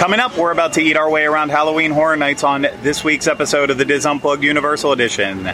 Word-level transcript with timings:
Coming 0.00 0.18
up, 0.18 0.38
we're 0.38 0.50
about 0.50 0.72
to 0.72 0.80
eat 0.80 0.96
our 0.96 1.10
way 1.10 1.26
around 1.26 1.50
Halloween 1.50 1.90
Horror 1.90 2.16
Nights 2.16 2.42
on 2.42 2.62
this 2.62 3.04
week's 3.04 3.26
episode 3.26 3.68
of 3.68 3.76
the 3.76 3.84
Dis 3.84 4.06
Unplugged 4.06 4.42
Universal 4.42 4.92
Edition. 4.92 5.44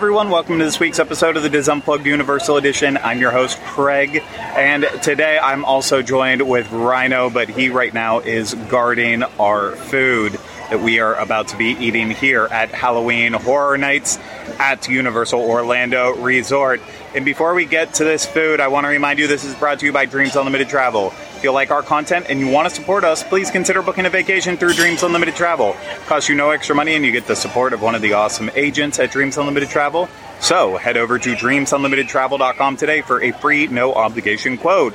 Everyone. 0.00 0.30
Welcome 0.30 0.58
to 0.60 0.64
this 0.64 0.80
week's 0.80 0.98
episode 0.98 1.36
of 1.36 1.42
the 1.42 1.50
Dis 1.50 1.68
Unplugged 1.68 2.06
Universal 2.06 2.56
Edition. 2.56 2.96
I'm 2.96 3.18
your 3.18 3.30
host, 3.30 3.60
Craig, 3.60 4.22
and 4.34 4.86
today 5.02 5.38
I'm 5.38 5.62
also 5.66 6.00
joined 6.00 6.48
with 6.48 6.68
Ryno, 6.68 7.30
but 7.30 7.50
he 7.50 7.68
right 7.68 7.92
now 7.92 8.20
is 8.20 8.54
guarding 8.70 9.22
our 9.38 9.72
food 9.72 10.40
that 10.70 10.80
we 10.80 11.00
are 11.00 11.14
about 11.16 11.48
to 11.48 11.58
be 11.58 11.72
eating 11.72 12.08
here 12.08 12.48
at 12.50 12.70
Halloween 12.70 13.34
Horror 13.34 13.76
Nights 13.76 14.18
at 14.58 14.88
Universal 14.88 15.42
Orlando 15.42 16.14
Resort. 16.14 16.80
And 17.14 17.26
before 17.26 17.52
we 17.52 17.66
get 17.66 17.92
to 17.94 18.04
this 18.04 18.24
food, 18.24 18.58
I 18.58 18.68
want 18.68 18.84
to 18.84 18.88
remind 18.88 19.18
you 19.18 19.26
this 19.26 19.44
is 19.44 19.54
brought 19.54 19.80
to 19.80 19.86
you 19.86 19.92
by 19.92 20.06
Dreams 20.06 20.34
Unlimited 20.34 20.70
Travel. 20.70 21.12
If 21.40 21.44
you 21.44 21.52
like 21.52 21.70
our 21.70 21.82
content 21.82 22.26
and 22.28 22.38
you 22.38 22.48
want 22.48 22.68
to 22.68 22.74
support 22.74 23.02
us, 23.02 23.24
please 23.24 23.50
consider 23.50 23.80
booking 23.80 24.04
a 24.04 24.10
vacation 24.10 24.58
through 24.58 24.74
Dreams 24.74 25.02
Unlimited 25.02 25.34
Travel. 25.34 25.70
It 25.70 26.00
costs 26.00 26.28
you 26.28 26.34
no 26.34 26.50
extra 26.50 26.76
money 26.76 26.94
and 26.96 27.02
you 27.02 27.12
get 27.12 27.26
the 27.26 27.34
support 27.34 27.72
of 27.72 27.80
one 27.80 27.94
of 27.94 28.02
the 28.02 28.12
awesome 28.12 28.50
agents 28.54 28.98
at 28.98 29.10
Dreams 29.10 29.38
Unlimited 29.38 29.70
Travel. 29.70 30.10
So 30.40 30.76
head 30.76 30.98
over 30.98 31.18
to 31.18 31.34
dreamsunlimitedtravel.com 31.34 32.76
today 32.76 33.00
for 33.00 33.22
a 33.22 33.32
free, 33.32 33.68
no 33.68 33.94
obligation 33.94 34.58
quote. 34.58 34.94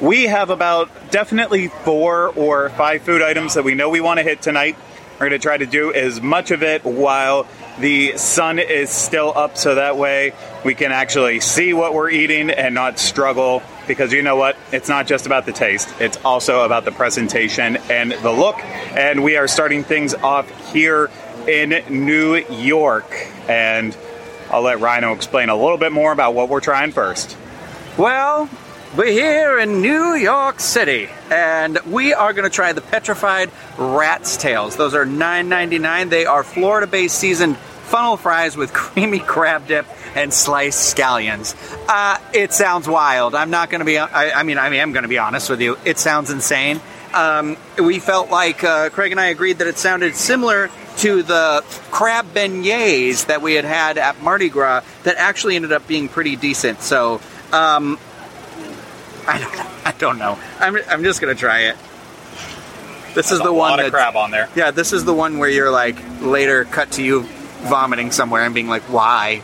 We 0.00 0.26
have 0.26 0.50
about 0.50 1.10
definitely 1.10 1.66
four 1.66 2.28
or 2.28 2.70
five 2.70 3.02
food 3.02 3.20
items 3.20 3.54
that 3.54 3.64
we 3.64 3.74
know 3.74 3.88
we 3.90 4.00
want 4.00 4.18
to 4.18 4.22
hit 4.22 4.42
tonight. 4.42 4.76
We're 5.14 5.28
going 5.28 5.32
to 5.32 5.38
try 5.40 5.56
to 5.56 5.66
do 5.66 5.92
as 5.92 6.22
much 6.22 6.52
of 6.52 6.62
it 6.62 6.84
while 6.84 7.48
the 7.80 8.16
sun 8.16 8.60
is 8.60 8.90
still 8.90 9.32
up 9.34 9.56
so 9.56 9.74
that 9.74 9.96
way 9.96 10.34
we 10.64 10.76
can 10.76 10.92
actually 10.92 11.40
see 11.40 11.72
what 11.72 11.94
we're 11.94 12.10
eating 12.10 12.50
and 12.50 12.76
not 12.76 13.00
struggle 13.00 13.60
because 13.86 14.12
you 14.12 14.22
know 14.22 14.36
what? 14.36 14.56
It's 14.72 14.88
not 14.88 15.06
just 15.06 15.26
about 15.26 15.46
the 15.46 15.52
taste, 15.52 15.92
it's 16.00 16.16
also 16.24 16.64
about 16.64 16.84
the 16.84 16.92
presentation 16.92 17.76
and 17.90 18.12
the 18.12 18.32
look. 18.32 18.62
And 18.96 19.22
we 19.22 19.36
are 19.36 19.48
starting 19.48 19.84
things 19.84 20.14
off 20.14 20.72
here 20.72 21.10
in 21.48 21.82
New 21.88 22.36
York. 22.36 23.10
And 23.48 23.96
I'll 24.50 24.62
let 24.62 24.78
Ryno 24.78 25.14
explain 25.14 25.48
a 25.48 25.56
little 25.56 25.78
bit 25.78 25.92
more 25.92 26.12
about 26.12 26.34
what 26.34 26.48
we're 26.48 26.60
trying 26.60 26.92
first. 26.92 27.36
Well, 27.96 28.48
we're 28.96 29.06
here 29.06 29.58
in 29.58 29.82
New 29.82 30.14
York 30.14 30.60
City, 30.60 31.08
and 31.28 31.78
we 31.86 32.14
are 32.14 32.32
going 32.32 32.44
to 32.48 32.54
try 32.54 32.72
the 32.72 32.80
petrified 32.80 33.50
rat's 33.76 34.36
tails. 34.36 34.76
Those 34.76 34.94
are 34.94 35.04
$9.99. 35.04 36.10
They 36.10 36.26
are 36.26 36.44
Florida-based 36.44 37.16
seasoned 37.16 37.56
funnel 37.94 38.16
fries 38.16 38.56
with 38.56 38.72
creamy 38.72 39.20
crab 39.20 39.68
dip 39.68 39.86
and 40.16 40.34
sliced 40.34 40.96
scallions. 40.96 41.54
Uh, 41.88 42.18
it 42.32 42.52
sounds 42.52 42.88
wild. 42.88 43.36
I'm 43.36 43.50
not 43.50 43.70
going 43.70 43.78
to 43.78 43.84
be. 43.84 43.98
I, 43.98 44.40
I, 44.40 44.42
mean, 44.42 44.58
I 44.58 44.66
I'm 44.66 44.90
going 44.90 45.04
to 45.04 45.08
be 45.08 45.18
honest 45.18 45.48
with 45.48 45.60
you. 45.60 45.78
It 45.84 45.98
sounds 45.98 46.30
insane. 46.30 46.80
Um, 47.12 47.56
we 47.78 48.00
felt 48.00 48.30
like 48.30 48.64
uh, 48.64 48.90
Craig 48.90 49.12
and 49.12 49.20
I 49.20 49.26
agreed 49.26 49.58
that 49.58 49.68
it 49.68 49.78
sounded 49.78 50.16
similar 50.16 50.70
to 50.96 51.22
the 51.22 51.62
crab 51.92 52.26
beignets 52.34 53.26
that 53.26 53.42
we 53.42 53.54
had 53.54 53.64
had 53.64 53.96
at 53.96 54.20
Mardi 54.20 54.48
Gras 54.48 54.82
that 55.04 55.14
actually 55.16 55.54
ended 55.54 55.70
up 55.70 55.86
being 55.86 56.08
pretty 56.08 56.34
decent. 56.34 56.80
So. 56.80 57.20
Um, 57.52 58.00
I 59.28 59.38
don't 59.38 59.56
know. 59.56 59.70
I 59.84 59.92
don't 59.96 60.18
know. 60.18 60.38
I'm, 60.58 60.76
I'm 60.88 61.04
just 61.04 61.20
gonna 61.20 61.36
try 61.36 61.60
it. 61.60 61.76
This 63.14 63.28
There's 63.28 63.32
is 63.32 63.38
the 63.38 63.50
a 63.50 63.52
one 63.52 63.70
lot 63.70 63.84
of 63.84 63.92
crab 63.92 64.16
on 64.16 64.32
there. 64.32 64.48
yeah. 64.56 64.72
This 64.72 64.92
is 64.92 65.04
the 65.04 65.14
one 65.14 65.38
where 65.38 65.48
you're 65.48 65.70
like 65.70 65.96
later 66.20 66.64
cut 66.64 66.90
to 66.92 67.02
you 67.04 67.28
vomiting 67.64 68.10
somewhere 68.10 68.44
and 68.44 68.54
being 68.54 68.68
like, 68.68 68.82
why? 68.82 69.42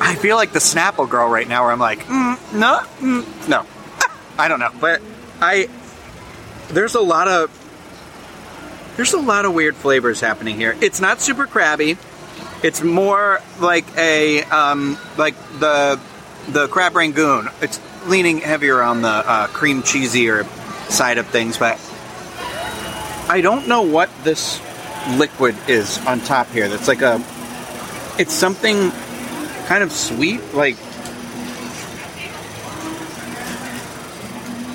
I 0.00 0.16
feel 0.16 0.36
like 0.36 0.52
the 0.52 0.58
Snapple 0.58 1.08
girl 1.08 1.28
right 1.28 1.46
now, 1.46 1.62
where 1.62 1.72
I'm 1.72 1.78
like, 1.78 2.00
mm, 2.00 2.54
no, 2.54 2.80
mm, 2.98 3.48
no, 3.48 3.66
I 4.38 4.48
don't 4.48 4.60
know, 4.60 4.72
but 4.80 5.00
I 5.40 5.68
there's 6.68 6.94
a 6.94 7.00
lot 7.00 7.28
of 7.28 7.50
there's 8.96 9.12
a 9.12 9.20
lot 9.20 9.44
of 9.44 9.54
weird 9.54 9.76
flavors 9.76 10.20
happening 10.20 10.56
here. 10.56 10.76
It's 10.80 11.00
not 11.00 11.20
super 11.20 11.46
crabby. 11.46 11.96
It's 12.62 12.82
more 12.82 13.40
like 13.60 13.84
a 13.96 14.42
um, 14.44 14.98
like 15.16 15.34
the 15.58 16.00
the 16.48 16.68
crab 16.68 16.96
rangoon. 16.96 17.48
It's 17.60 17.80
leaning 18.06 18.38
heavier 18.38 18.82
on 18.82 19.02
the 19.02 19.08
uh, 19.08 19.46
cream 19.48 19.82
cheesier 19.82 20.46
side 20.90 21.18
of 21.18 21.26
things, 21.28 21.58
but 21.58 21.80
I 23.28 23.40
don't 23.40 23.68
know 23.68 23.82
what 23.82 24.10
this 24.24 24.60
liquid 25.10 25.56
is 25.68 25.98
on 26.06 26.20
top 26.20 26.48
here. 26.48 26.68
That's 26.68 26.88
like 26.88 27.02
a. 27.02 27.22
It's 28.18 28.32
something 28.32 28.90
kind 29.66 29.82
of 29.82 29.92
sweet, 29.92 30.54
like. 30.54 30.76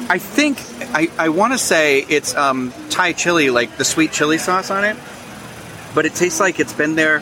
I 0.09 0.19
think 0.19 0.59
I, 0.93 1.09
I 1.17 1.29
want 1.29 1.51
to 1.51 1.59
say 1.59 1.99
it's 1.99 2.33
um, 2.35 2.73
Thai 2.89 3.11
chili, 3.11 3.49
like 3.49 3.75
the 3.77 3.83
sweet 3.83 4.13
chili 4.13 4.37
sauce 4.37 4.71
on 4.71 4.85
it, 4.85 4.95
but 5.93 6.05
it 6.05 6.15
tastes 6.15 6.39
like 6.39 6.61
it's 6.61 6.71
been 6.71 6.95
there, 6.95 7.21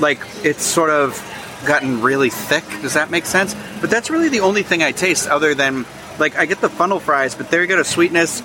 like 0.00 0.18
it's 0.42 0.64
sort 0.64 0.90
of 0.90 1.14
gotten 1.66 2.02
really 2.02 2.30
thick. 2.30 2.64
Does 2.82 2.94
that 2.94 3.10
make 3.10 3.26
sense? 3.26 3.54
But 3.80 3.90
that's 3.90 4.10
really 4.10 4.28
the 4.28 4.40
only 4.40 4.64
thing 4.64 4.82
I 4.82 4.90
taste, 4.90 5.28
other 5.28 5.54
than 5.54 5.86
like 6.18 6.36
I 6.36 6.46
get 6.46 6.60
the 6.60 6.68
funnel 6.68 6.98
fries, 6.98 7.34
but 7.34 7.50
they 7.50 7.64
got 7.66 7.78
a 7.78 7.84
sweetness, 7.84 8.42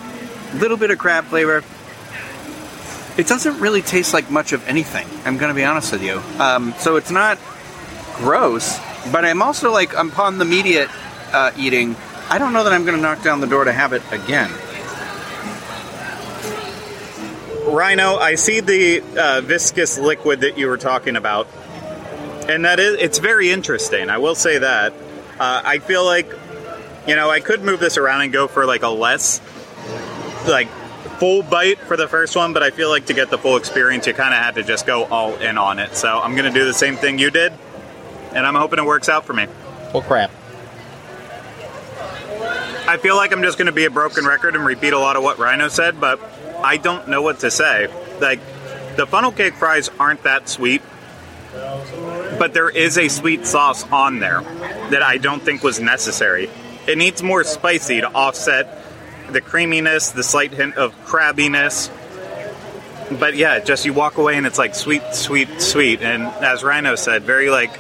little 0.54 0.78
bit 0.78 0.92
of 0.92 1.00
crab 1.00 1.26
flavor. 1.26 1.64
It 3.18 3.28
doesn't 3.28 3.60
really 3.60 3.82
taste 3.82 4.14
like 4.14 4.32
much 4.32 4.54
of 4.54 4.68
anything. 4.68 5.08
I'm 5.26 5.38
going 5.38 5.50
to 5.50 5.56
be 5.56 5.66
honest 5.66 5.92
with 5.92 6.04
you. 6.04 6.22
Um, 6.40 6.74
so 6.78 6.96
it's 6.96 7.12
not 7.12 7.38
gross, 8.16 8.80
but 9.12 9.26
I'm 9.26 9.42
also 9.42 9.72
like 9.72 9.94
upon 9.94 10.38
the 10.38 10.46
immediate 10.46 10.90
uh, 11.34 11.52
eating. 11.58 11.96
I 12.30 12.38
don't 12.38 12.54
know 12.54 12.64
that 12.64 12.72
I'm 12.72 12.86
going 12.86 12.96
to 12.96 13.02
knock 13.02 13.24
down 13.24 13.42
the 13.42 13.48
door 13.48 13.66
to 13.66 13.74
have 13.74 13.94
it 13.94 14.02
again. 14.12 14.50
Ryno, 17.66 18.18
I 18.18 18.36
see 18.36 18.60
the 18.60 19.02
uh, 19.18 19.42
viscous 19.42 19.98
liquid 19.98 20.42
that 20.42 20.58
you 20.58 20.68
were 20.68 20.78
talking 20.78 21.16
about, 21.16 21.48
and 22.48 22.66
that 22.66 22.80
is 22.80 22.98
it's 23.00 23.20
very 23.20 23.52
interesting. 23.52 24.10
I 24.10 24.18
will 24.18 24.36
say 24.36 24.58
that. 24.58 24.94
Uh, 25.40 25.62
I 25.64 25.80
feel 25.80 26.04
like, 26.04 26.32
you 27.08 27.16
know, 27.16 27.30
I 27.30 27.40
could 27.40 27.64
move 27.64 27.80
this 27.80 27.98
around 27.98 28.22
and 28.22 28.34
go 28.34 28.48
for 28.48 28.66
like 28.66 28.84
a 28.84 28.90
less, 28.90 29.42
like 30.48 30.68
full 31.22 31.44
bite 31.44 31.78
for 31.78 31.96
the 31.96 32.08
first 32.08 32.36
one, 32.36 32.52
but 32.52 32.64
I 32.64 32.72
feel 32.72 32.90
like 32.90 33.06
to 33.06 33.14
get 33.14 33.30
the 33.30 33.38
full 33.38 33.56
experience, 33.56 34.08
you 34.08 34.14
kind 34.16 34.34
of 34.34 34.40
had 34.40 34.56
to 34.56 34.64
just 34.64 34.88
go 34.88 35.04
all 35.04 35.36
in 35.36 35.56
on 35.60 35.78
it. 35.78 35.96
So 35.96 36.20
I'm 36.20 36.36
going 36.36 36.52
to 36.52 36.60
do 36.60 36.66
the 36.66 36.74
same 36.74 36.96
thing 36.96 37.20
you 37.20 37.30
did, 37.30 37.54
and 38.34 38.44
I'm 38.44 38.56
hoping 38.56 38.80
it 38.80 38.86
works 38.86 39.08
out 39.08 39.24
for 39.26 39.34
me. 39.34 39.46
Well, 39.94 40.02
crap. 40.02 40.32
I 42.88 42.98
feel 42.98 43.16
like 43.16 43.34
I'm 43.34 43.44
just 43.44 43.60
going 43.60 43.68
to 43.68 43.72
be 43.72 43.86
a 43.86 43.92
broken 43.92 44.26
record 44.26 44.56
and 44.56 44.66
repeat 44.66 44.94
a 44.94 44.98
lot 44.98 45.16
of 45.16 45.22
what 45.22 45.38
Ryno 45.38 45.70
said, 45.70 46.02
but 46.02 46.20
I 46.64 46.78
don't 46.78 47.08
know 47.08 47.22
what 47.22 47.42
to 47.42 47.52
say. 47.52 47.88
Like, 48.20 48.40
the 48.96 49.06
funnel 49.06 49.32
cake 49.32 49.54
fries 49.54 49.92
aren't 50.00 50.24
that 50.24 50.50
sweet, 50.50 50.82
but 51.54 52.56
there 52.56 52.72
is 52.72 52.98
a 52.98 53.10
sweet 53.10 53.46
sauce 53.46 53.88
on 53.92 54.18
there 54.18 54.42
that 54.90 55.04
I 55.04 55.18
don't 55.18 55.44
think 55.44 55.62
was 55.62 55.80
necessary. 55.80 56.50
It 56.88 56.98
needs 56.98 57.22
more 57.22 57.44
spicy 57.44 58.02
to 58.02 58.12
offset 58.12 58.80
the 59.32 59.42
creaminess, 59.42 60.12
the 60.12 60.24
slight 60.24 60.54
hint 60.54 60.76
of 60.76 60.96
crabbiness. 61.06 61.90
But 63.20 63.36
yeah, 63.36 63.60
just 63.60 63.86
you 63.86 63.94
walk 63.94 64.18
away 64.18 64.38
and 64.38 64.46
it's 64.46 64.58
like 64.58 64.76
sweet, 64.76 65.04
sweet, 65.14 65.62
sweet. 65.62 66.02
And 66.02 66.24
as 66.24 66.62
Ryno 66.62 66.98
said, 66.98 67.24
very 67.24 67.50
like 67.50 67.72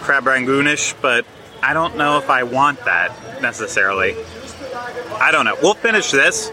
crab 0.00 0.24
rangoonish, 0.24 0.94
but 1.00 1.24
I 1.62 1.74
don't 1.74 1.96
know 1.96 2.18
if 2.18 2.30
I 2.30 2.42
want 2.44 2.84
that 2.84 3.42
necessarily. 3.42 4.16
I 5.20 5.30
don't 5.32 5.44
know. 5.44 5.56
We'll 5.62 5.74
finish 5.74 6.10
this, 6.10 6.50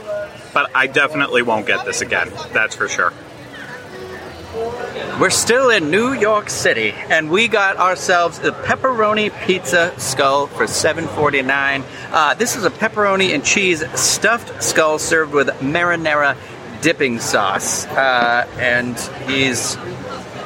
but 0.54 0.72
I 0.76 0.88
definitely 0.88 1.42
won't 1.42 1.66
get 1.66 1.86
this 1.86 2.02
again. 2.02 2.32
That's 2.54 2.76
for 2.76 2.88
sure. 2.88 3.14
We're 5.20 5.30
still 5.30 5.70
in 5.70 5.92
New 5.92 6.12
York 6.12 6.50
City, 6.50 6.92
and 6.92 7.30
we 7.30 7.48
got 7.48 7.78
ourselves 7.78 8.38
the 8.40 8.52
pepperoni 8.52 9.32
pizza 9.46 9.98
skull 9.98 10.48
for 10.48 10.66
$7.49. 10.66 11.86
Uh, 12.12 12.34
this 12.34 12.58
is 12.58 12.66
a 12.66 12.70
pepperoni 12.70 13.34
and 13.34 13.42
cheese 13.42 13.82
stuffed 13.98 14.62
skull 14.62 15.00
served 15.00 15.32
with 15.32 15.48
marinara 15.62 16.36
dipping 16.82 17.20
sauce. 17.20 17.86
Uh, 17.86 18.46
and 18.58 19.00
he's, 19.26 19.78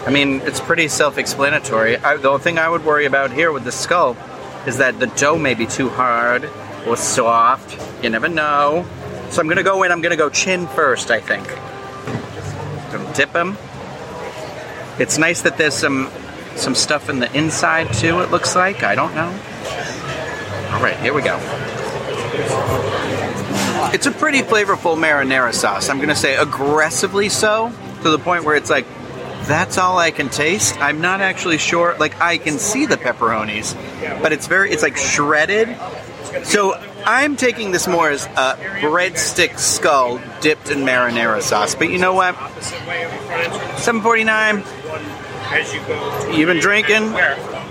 I 0.06 0.12
mean, 0.12 0.42
it's 0.42 0.60
pretty 0.62 0.88
self 0.88 1.18
explanatory. 1.18 1.96
The 1.96 2.30
only 2.30 2.44
thing 2.44 2.60
I 2.60 2.70
would 2.70 2.86
worry 2.86 3.08
about 3.08 3.32
here 3.34 3.52
with 3.52 3.64
the 3.64 3.72
skull 3.72 4.16
is 4.68 4.78
that 4.78 5.00
the 5.00 5.08
dough 5.08 5.40
may 5.40 5.56
be 5.56 5.66
too 5.66 5.90
hard 5.90 6.48
or 6.86 6.96
soft. 6.96 8.04
You 8.04 8.12
never 8.12 8.28
know. 8.28 8.86
So 9.32 9.42
I'm 9.42 9.48
gonna 9.48 9.64
go 9.64 9.82
in, 9.82 9.92
I'm 9.92 10.02
gonna 10.02 10.16
go 10.16 10.30
chin 10.30 10.68
first, 10.68 11.10
I 11.10 11.20
think. 11.20 11.48
Dip 13.16 13.34
him. 13.34 13.58
It's 15.00 15.18
nice 15.18 15.42
that 15.44 15.58
there's 15.58 15.76
some 15.76 16.12
some 16.56 16.76
stuff 16.76 17.10
in 17.10 17.20
the 17.20 17.34
inside 17.36 17.94
too. 17.94 18.20
It 18.20 18.32
looks 18.32 18.56
like 18.56 18.84
I 18.84 18.96
don't 18.96 19.16
know. 19.16 19.28
All 20.74 20.82
right, 20.84 20.98
here 21.00 21.14
we 21.14 21.22
go. 21.22 21.38
It's 23.92 24.06
a 24.06 24.12
pretty 24.12 24.42
flavorful 24.42 24.98
marinara 24.98 25.54
sauce. 25.54 25.90
I'm 25.90 25.98
going 25.98 26.10
to 26.10 26.16
say 26.16 26.36
aggressively 26.36 27.30
so 27.30 27.72
to 28.04 28.10
the 28.10 28.20
point 28.20 28.44
where 28.44 28.56
it's 28.56 28.70
like 28.70 28.86
that's 29.44 29.78
all 29.78 29.98
I 29.98 30.12
can 30.12 30.30
taste. 30.30 30.80
I'm 30.80 31.02
not 31.02 31.22
actually 31.22 31.58
sure. 31.58 31.96
Like 31.98 32.20
I 32.22 32.38
can 32.38 32.60
see 32.60 32.86
the 32.86 32.98
pepperonis, 32.98 33.74
but 34.22 34.32
it's 34.32 34.48
very 34.48 34.70
it's 34.72 34.84
like 34.84 34.98
shredded. 34.98 35.76
So 36.44 36.74
I'm 37.12 37.38
taking 37.38 37.72
this 37.72 37.88
more 37.88 38.12
as 38.12 38.28
a 38.28 38.56
breadstick 38.82 39.58
skull 39.58 40.22
dipped 40.42 40.70
in 40.70 40.82
marinara 40.82 41.42
sauce. 41.42 41.74
But 41.74 41.90
you 41.90 41.98
know 41.98 42.14
what? 42.14 42.36
749. 43.80 44.58
You've 46.38 46.46
been 46.46 46.60
drinking? 46.60 47.16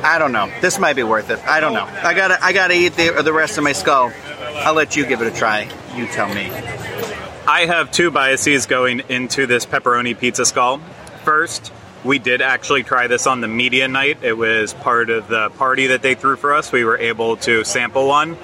I 0.03 0.19
don't 0.19 0.33
know. 0.33 0.51
This 0.61 0.81
might 0.81 0.97
be 0.97 1.05
worth 1.05 1.31
it. 1.31 1.39
I 1.47 1.61
don't 1.61 1.73
know. 1.73 1.85
I 1.85 2.15
gotta 2.15 2.45
I 2.45 2.53
gotta 2.53 2.75
eat 2.75 2.95
the 2.95 3.23
the 3.23 3.33
rest 3.33 3.59
of 3.59 3.63
my 3.63 3.71
skull. 3.75 4.13
I'll 4.57 4.75
let 4.75 4.97
you 4.97 5.07
give 5.07 5.23
it 5.23 5.33
a 5.33 5.37
try. 5.37 5.71
You 5.95 6.09
tell 6.09 6.35
me. 6.35 6.51
I 7.47 7.67
have 7.67 7.93
two 7.93 8.11
biases 8.11 8.67
going 8.67 9.03
into 9.09 9.47
this 9.47 9.67
pepperoni 9.67 10.19
pizza 10.19 10.47
skull. 10.47 10.79
First, 11.23 11.73
we 12.03 12.19
did 12.19 12.43
actually 12.43 12.83
try 12.83 13.07
this 13.07 13.29
on 13.29 13.41
the 13.41 13.47
media 13.49 13.87
night. 13.87 14.19
It 14.23 14.37
was 14.37 14.75
part 14.75 15.11
of 15.11 15.29
the 15.29 15.51
party 15.51 15.87
that 15.89 16.03
they 16.03 16.17
threw 16.17 16.35
for 16.35 16.55
us. 16.55 16.73
We 16.73 16.83
were 16.83 16.99
able 16.99 17.37
to 17.39 17.63
sample 17.63 18.09
one, 18.09 18.37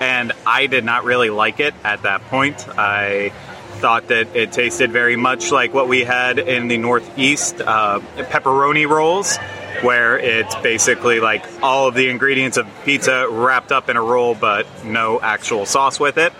and 0.00 0.32
I 0.46 0.66
did 0.66 0.84
not 0.84 1.04
really 1.04 1.30
like 1.30 1.60
it 1.60 1.74
at 1.84 2.02
that 2.02 2.22
point. 2.28 2.66
I 2.68 3.30
thought 3.76 4.08
that 4.08 4.34
it 4.34 4.52
tasted 4.52 4.90
very 4.90 5.16
much 5.16 5.52
like 5.52 5.74
what 5.74 5.88
we 5.88 6.02
had 6.04 6.38
in 6.38 6.68
the 6.68 6.78
Northeast 6.78 7.60
uh, 7.60 8.00
pepperoni 8.16 8.88
rolls, 8.88 9.36
where 9.82 10.18
it's 10.18 10.54
basically 10.56 11.20
like 11.20 11.44
all 11.62 11.88
of 11.88 11.94
the 11.94 12.08
ingredients 12.08 12.56
of 12.56 12.66
pizza 12.84 13.28
wrapped 13.28 13.72
up 13.72 13.88
in 13.88 13.96
a 13.96 14.02
roll, 14.02 14.34
but 14.34 14.66
no 14.84 15.20
actual 15.20 15.66
sauce 15.66 16.00
with 16.00 16.16
it. 16.18 16.32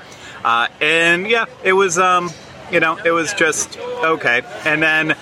Uh, 0.44 0.68
and 0.80 1.28
yeah, 1.28 1.46
it 1.62 1.72
was, 1.72 1.98
um, 1.98 2.30
you 2.70 2.80
know, 2.80 2.96
it 3.04 3.10
was 3.10 3.34
just 3.34 3.78
okay. 3.78 4.42
And 4.64 4.82
then 4.82 5.16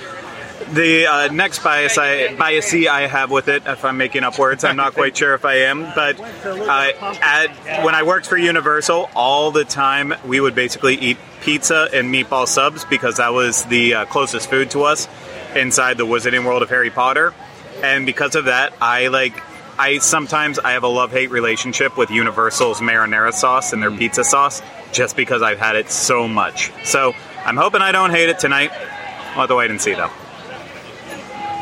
the 0.72 1.06
uh, 1.06 1.32
next 1.32 1.62
bias 1.62 1.98
I 1.98 2.34
biasy 2.34 2.86
I 2.86 3.06
have 3.06 3.30
with 3.30 3.48
it, 3.48 3.64
if 3.66 3.84
I'm 3.84 3.96
making 3.96 4.24
up 4.24 4.38
words, 4.38 4.64
I'm 4.64 4.76
not 4.76 4.94
quite 4.94 5.16
sure 5.16 5.34
if 5.34 5.44
I 5.44 5.54
am. 5.66 5.82
But 5.94 6.20
uh, 6.20 6.92
at, 7.22 7.84
when 7.84 7.94
I 7.94 8.02
worked 8.02 8.26
for 8.26 8.36
Universal, 8.36 9.10
all 9.14 9.50
the 9.50 9.64
time 9.64 10.14
we 10.24 10.40
would 10.40 10.54
basically 10.54 10.94
eat 10.96 11.18
pizza 11.40 11.88
and 11.92 12.12
meatball 12.12 12.46
subs 12.46 12.84
because 12.84 13.16
that 13.16 13.32
was 13.32 13.64
the 13.66 13.94
uh, 13.94 14.04
closest 14.06 14.48
food 14.48 14.70
to 14.70 14.84
us 14.84 15.08
inside 15.54 15.98
the 15.98 16.06
Wizarding 16.06 16.44
World 16.44 16.62
of 16.62 16.70
Harry 16.70 16.90
Potter. 16.90 17.34
And 17.82 18.06
because 18.06 18.34
of 18.34 18.46
that, 18.46 18.72
I 18.80 19.08
like. 19.08 19.42
I 19.76 19.98
sometimes 19.98 20.60
I 20.60 20.70
have 20.72 20.84
a 20.84 20.88
love 20.88 21.10
hate 21.10 21.32
relationship 21.32 21.98
with 21.98 22.08
Universal's 22.08 22.80
marinara 22.80 23.32
sauce 23.32 23.72
and 23.72 23.82
their 23.82 23.90
pizza 23.90 24.22
sauce, 24.22 24.62
just 24.92 25.16
because 25.16 25.42
I've 25.42 25.58
had 25.58 25.74
it 25.74 25.90
so 25.90 26.28
much. 26.28 26.70
So 26.84 27.12
I'm 27.44 27.56
hoping 27.56 27.82
I 27.82 27.90
don't 27.90 28.10
hate 28.10 28.28
it 28.28 28.38
tonight. 28.38 28.70
We'll 28.70 29.40
have 29.40 29.48
to 29.48 29.56
wait 29.56 29.72
and 29.72 29.80
see 29.80 29.94
though. 29.94 30.12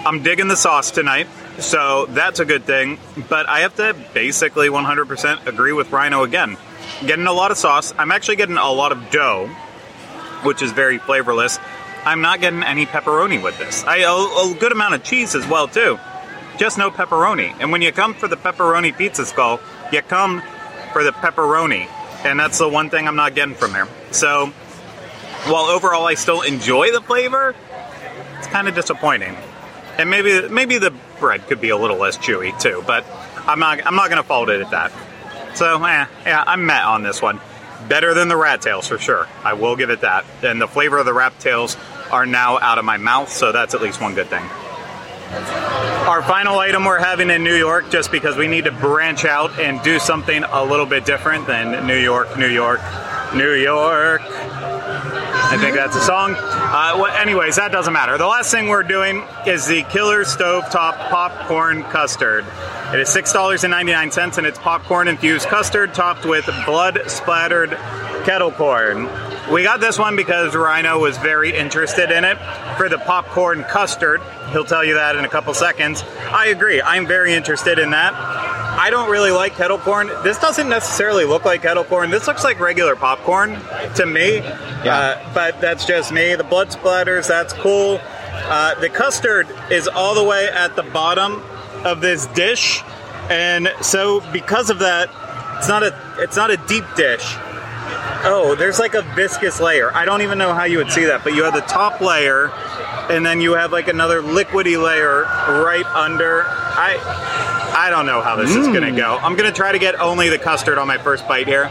I'm 0.05 0.23
digging 0.25 0.49
the 0.49 0.57
sauce 0.57 0.91
tonight, 0.91 1.29
so 1.59 2.07
that's 2.07 2.41
a 2.41 2.45
good 2.45 2.65
thing. 2.65 2.99
But 3.29 3.49
I 3.49 3.61
have 3.61 3.77
to 3.77 3.95
basically 4.13 4.69
100% 4.69 5.47
agree 5.47 5.73
with 5.73 5.91
Ryno 5.91 6.25
again. 6.25 6.57
Getting 7.07 7.29
a 7.29 7.33
lot 7.33 7.53
of 7.53 7.57
sauce. 7.57 7.95
I'm 7.97 8.11
actually 8.11 8.37
getting 8.37 8.57
a 8.57 8.73
lot 8.73 8.91
of 8.91 9.11
dough, 9.11 9.47
which 10.43 10.61
is 10.61 10.73
very 10.73 10.99
flavorless. 10.99 11.61
I'm 12.05 12.21
not 12.21 12.41
getting 12.41 12.65
any 12.65 12.85
pepperoni 12.85 13.41
with 13.41 13.57
this. 13.59 13.85
I 13.85 13.99
a, 13.99 14.11
a 14.13 14.57
good 14.59 14.73
amount 14.73 14.95
of 14.95 15.05
cheese 15.05 15.37
as 15.37 15.47
well 15.47 15.69
too. 15.69 16.01
Just 16.59 16.79
no 16.79 16.91
pepperoni. 16.91 17.55
And 17.61 17.71
when 17.71 17.81
you 17.81 17.93
come 17.93 18.15
for 18.15 18.27
the 18.27 18.37
pepperoni 18.37 18.97
pizza 18.97 19.25
skull, 19.25 19.61
you 19.93 20.03
come 20.03 20.43
for 20.93 21.05
the 21.05 21.13
pepperoni, 21.13 21.87
and 22.25 22.41
that's 22.41 22.59
the 22.59 22.69
one 22.69 22.91
thing 22.91 23.07
I'm 23.07 23.17
not 23.17 23.37
getting 23.37 23.55
from 23.55 23.73
there. 23.73 23.87
So, 24.11 24.47
while 25.47 25.67
overall 25.67 26.07
I 26.07 26.15
still 26.15 26.43
enjoy 26.43 26.91
the 26.91 27.01
flavor, 27.01 27.55
it's 28.39 28.49
kind 28.49 28.67
of 28.67 28.75
disappointing 28.75 29.37
and 30.03 30.11
maybe 30.11 30.49
maybe 30.49 30.79
the 30.79 30.93
bread 31.21 31.47
could 31.47 31.61
be 31.61 31.69
a 31.69 31.77
little 31.77 31.97
less 31.97 32.19
chewy 32.19 32.59
too. 32.61 32.83
But 32.87 33.07
I'm 33.47 33.61
not 33.61 33.87
I'm 33.87 33.95
not 33.95 34.09
to 34.09 34.23
fault 34.25 34.51
it 34.51 34.61
at 34.61 34.71
that. 34.73 34.93
So 35.57 35.83
eh, 35.85 36.07
yeah, 36.27 36.45
I'm 36.45 36.67
met 36.67 36.83
on 36.85 37.03
this 37.03 37.23
one. 37.23 37.41
Better 37.89 38.13
than 38.13 38.29
the 38.29 38.37
rat 38.37 38.63
tails 38.63 38.89
for 38.89 38.99
sure. 38.99 39.29
I 39.45 39.55
will 39.55 39.77
give 39.77 39.91
it 39.91 40.01
that. 40.01 40.25
And 40.43 40.61
the 40.61 40.67
flavor 40.67 40.99
of 40.99 41.07
the 41.07 41.13
rat 41.13 41.39
tails 41.39 41.77
are 42.11 42.27
now 42.27 42.59
out 42.59 42.79
of 42.79 42.85
my 42.85 42.97
mouth, 42.97 43.31
so 43.31 43.53
that's 43.53 43.75
at 43.75 43.83
least 43.83 44.01
one 44.01 44.15
good 44.15 44.27
thing. 44.27 44.45
Our 46.07 46.23
final 46.23 46.59
item 46.59 46.85
we're 46.85 46.99
having 46.99 47.31
in 47.31 47.43
New 47.43 47.55
York, 47.55 47.91
just 47.91 48.13
because 48.13 48.37
we 48.37 48.49
need 48.49 48.65
to 48.65 48.73
branch 48.73 49.25
out 49.25 49.59
and 49.59 49.83
do 49.83 49.99
something 49.99 50.45
a 50.45 50.65
little 50.65 50.85
bit 50.85 51.05
different 51.05 51.47
than 51.47 51.87
New 51.87 51.97
York, 51.97 52.37
New 52.37 52.49
York, 52.49 52.81
New 53.35 53.53
York. 53.55 54.21
I 55.53 55.59
think 55.59 55.77
that's 55.77 55.95
a 55.95 56.01
song. 56.01 56.35
Uh, 56.35 56.97
well, 56.97 57.15
anyways, 57.15 57.57
that 57.57 57.73
doesn't 57.73 57.93
matter. 57.93 58.17
The 58.17 58.27
last 58.27 58.51
thing 58.51 58.69
we're 58.69 58.83
doing 58.83 59.23
is 59.47 59.67
the 59.67 59.83
Killer 59.83 60.25
Stovetop 60.25 61.11
Popcorn 61.11 61.83
Custard. 61.83 62.47
It 62.95 63.01
is 63.01 63.11
$6.99 63.11 64.39
and 64.39 64.47
it's 64.47 64.59
popcorn 64.59 65.09
infused 65.09 65.49
custard 65.49 65.93
topped 65.93 66.25
with 66.25 66.47
blood 66.65 67.03
splattered 67.07 67.73
kettle 68.25 68.51
corn. 68.51 69.11
We 69.53 69.63
got 69.63 69.81
this 69.81 69.99
one 69.99 70.17
because 70.17 70.55
Ryno 70.55 70.99
was 70.99 71.19
very 71.19 71.55
interested 71.55 72.11
in 72.11 72.25
it 72.25 72.39
for 72.79 72.89
the 72.89 72.97
popcorn 72.97 73.65
custard. 73.65 74.23
He'll 74.53 74.65
tell 74.65 74.83
you 74.83 74.95
that 74.95 75.17
in 75.17 75.27
a 75.27 75.29
couple 75.29 75.53
seconds. 75.53 76.03
I 76.31 76.47
agree. 76.47 76.81
I'm 76.81 77.07
very 77.07 77.35
interested 77.35 77.79
in 77.79 77.91
that. 77.91 78.15
I 78.83 78.91
don't 78.91 79.09
really 79.09 79.31
like 79.31 79.55
kettle 79.55 79.79
corn. 79.79 80.09
This 80.25 80.41
doesn't 80.41 80.69
necessarily 80.69 81.25
look 81.25 81.45
like 81.45 81.63
kettle 81.63 81.85
corn. 81.85 82.11
This 82.11 82.27
looks 82.27 82.43
like 82.43 82.59
regular 82.59 82.97
popcorn 82.97 83.61
to 83.95 84.05
me. 84.05 84.39
Yeah. 84.39 84.97
Uh, 85.23 85.33
but 85.33 85.61
that's 85.61 85.87
just 85.87 86.11
me. 86.11 86.35
The 86.35 86.43
blood 86.43 86.71
splatters, 86.71 87.29
that's 87.29 87.53
cool. 87.53 88.01
Uh, 88.03 88.75
the 88.81 88.89
custard 88.89 89.47
is 89.71 89.87
all 89.87 90.17
the 90.17 90.25
way 90.25 90.49
at 90.49 90.75
the 90.75 90.83
bottom 90.83 91.45
of 91.85 92.01
this 92.01 92.27
dish, 92.27 92.83
and 93.31 93.73
so 93.83 94.21
because 94.33 94.69
of 94.69 94.81
that, 94.81 95.11
it's 95.59 95.69
not 95.69 95.85
a 95.85 95.95
it's 96.19 96.35
not 96.35 96.51
a 96.51 96.57
deep 96.57 96.85
dish. 96.97 97.23
Oh, 98.25 98.57
there's 98.59 98.81
like 98.81 98.95
a 98.95 99.03
viscous 99.15 99.61
layer. 99.61 99.95
I 99.95 100.05
don't 100.05 100.23
even 100.23 100.39
know 100.39 100.55
how 100.55 100.65
you 100.65 100.79
would 100.79 100.91
see 100.91 101.05
that, 101.05 101.23
but 101.23 101.35
you 101.35 101.45
have 101.45 101.55
the 101.55 101.61
top 101.61 102.01
layer, 102.01 102.49
and 103.09 103.25
then 103.25 103.41
you 103.41 103.53
have 103.53 103.71
like 103.71 103.87
another 103.87 104.23
liquidy 104.23 104.83
layer 104.83 105.23
right 105.63 105.87
under. 105.87 106.43
I 106.49 107.52
I 107.75 107.89
don't 107.91 108.07
know 108.07 108.21
how 108.21 108.37
this 108.37 108.55
is 108.55 108.67
gonna 108.69 108.93
go. 108.95 109.19
I'm 109.23 109.37
gonna 109.37 109.53
try 109.53 109.73
to 109.73 109.79
get 109.79 109.99
only 110.01 110.29
the 110.29 110.39
custard 110.39 110.79
on 110.79 110.87
my 110.87 110.99
first 110.99 111.27
bite 111.27 111.47
here. 111.47 111.71